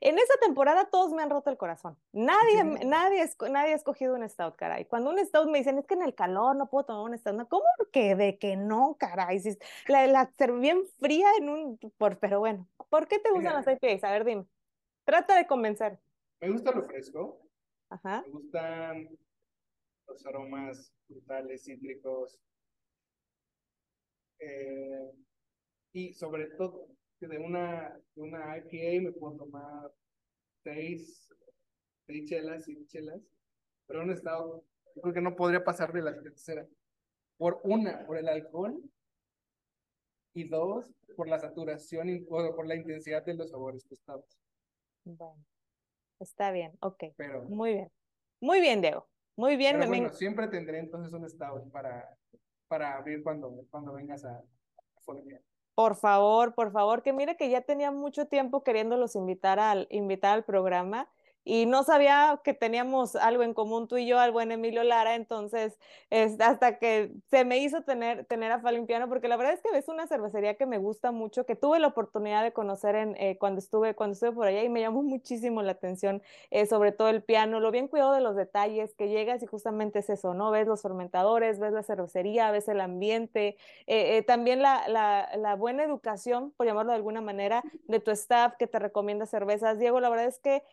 [0.00, 1.98] En esa temporada todos me han roto el corazón.
[2.12, 4.86] Nadie, nadie, nadie ha escogido un stout, caray.
[4.86, 7.48] Cuando un stout me dicen, es que en el calor no puedo tomar un stout.
[7.48, 9.40] ¿Cómo que de que no, caray?
[9.40, 9.56] Si
[9.88, 11.78] la, la bien fría en un...
[11.98, 14.04] Por, pero bueno, ¿por qué te gustan las IPAs?
[14.04, 14.46] A ver, dime.
[15.04, 15.98] Trata de convencer.
[16.40, 17.40] Me gusta lo fresco.
[17.90, 18.22] Ajá.
[18.26, 19.08] Me gustan
[20.06, 22.40] los aromas frutales, cítricos,
[24.38, 25.10] eh,
[25.92, 26.88] y sobre todo,
[27.20, 29.90] de una, de una IPA me puedo tomar
[30.62, 31.28] seis,
[32.06, 33.20] seis chelas, siete chelas,
[33.86, 34.64] pero en un estado,
[34.94, 36.66] yo creo que no podría pasar de la tercera.
[37.38, 38.82] Por una, por el alcohol,
[40.36, 44.38] y dos, por la saturación y por la intensidad de los sabores gustados.
[45.04, 45.42] Bueno,
[46.20, 47.04] está bien, ok.
[47.16, 47.92] Pero, Muy bien.
[48.40, 49.08] Muy bien, Diego.
[49.34, 49.76] Muy bien.
[49.78, 52.18] Pero bueno, siempre tendré entonces un estado para
[52.68, 55.14] para abrir cuando, cuando vengas a, a
[55.74, 60.34] Por favor, por favor, que mire que ya tenía mucho tiempo queriéndolos invitar al, invitar
[60.34, 61.08] al programa
[61.46, 65.14] y no sabía que teníamos algo en común tú y yo, al buen Emilio Lara,
[65.14, 65.78] entonces
[66.10, 69.78] es, hasta que se me hizo tener, tener a Falimpiano, porque la verdad es que
[69.78, 73.38] es una cervecería que me gusta mucho, que tuve la oportunidad de conocer en, eh,
[73.38, 76.20] cuando, estuve, cuando estuve por allá y me llamó muchísimo la atención,
[76.50, 80.00] eh, sobre todo el piano, lo bien cuidado de los detalles, que llegas y justamente
[80.00, 80.50] es eso, ¿no?
[80.50, 85.84] Ves los fermentadores, ves la cervecería, ves el ambiente, eh, también la, la, la buena
[85.84, 89.78] educación, por llamarlo de alguna manera, de tu staff que te recomienda cervezas.
[89.78, 90.64] Diego, la verdad es que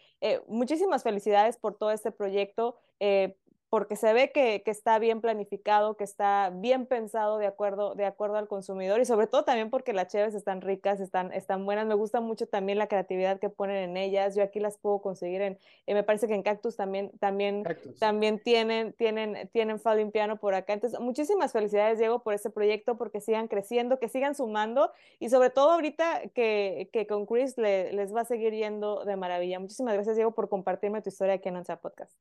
[0.63, 2.77] muchísimas felicidades por todo este proyecto.
[3.01, 3.35] Eh,
[3.73, 8.05] porque se ve que, que, está bien planificado, que está bien pensado de acuerdo, de
[8.05, 11.87] acuerdo al consumidor y sobre todo también porque las cheves están ricas, están, están buenas.
[11.87, 14.35] Me gusta mucho también la creatividad que ponen en ellas.
[14.35, 15.57] Yo aquí las puedo conseguir en,
[15.87, 17.63] eh, me parece que en Cactus también, también,
[17.99, 20.73] también tienen, tienen, tienen Falling Piano por acá.
[20.73, 25.49] Entonces, muchísimas felicidades, Diego, por este proyecto, porque sigan creciendo, que sigan sumando y sobre
[25.49, 29.57] todo ahorita que, que con Chris les va a seguir yendo de maravilla.
[29.59, 32.13] Muchísimas gracias, Diego, por compartirme tu historia aquí en Onza Podcast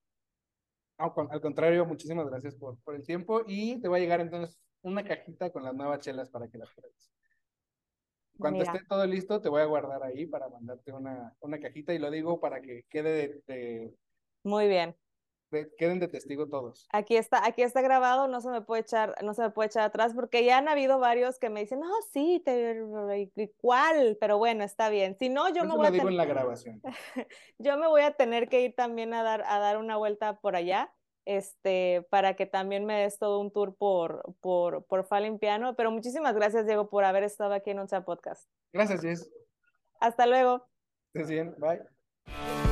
[0.97, 5.05] al contrario, muchísimas gracias por, por el tiempo y te va a llegar entonces una
[5.05, 7.13] cajita con las nuevas chelas para que las pruebes.
[8.39, 11.99] Cuando esté todo listo, te voy a guardar ahí para mandarte una, una cajita y
[11.99, 13.95] lo digo para que quede de,
[14.43, 14.97] Muy bien.
[15.79, 16.89] Queden de testigo todos.
[16.93, 19.85] Aquí está, aquí está grabado, no se me puede echar, no se me puede echar
[19.85, 22.83] atrás porque ya han habido varios que me dicen, no, sí, te,
[23.57, 24.17] ¿cuál?
[24.21, 25.17] Pero bueno, está bien.
[25.19, 26.83] Si no, yo me voy a digo en la grabación.
[27.59, 30.57] yo me voy a tener que ir también a dar, a dar una vuelta por
[30.57, 30.93] allá
[31.25, 35.75] este, para que también me des todo un tour por, por, por Falling Piano.
[35.77, 38.49] Pero muchísimas gracias, Diego, por haber estado aquí en Onza Podcast.
[38.73, 39.33] Gracias, Jess.
[40.01, 40.67] Hasta luego.
[41.15, 42.72] Estés bien, bye.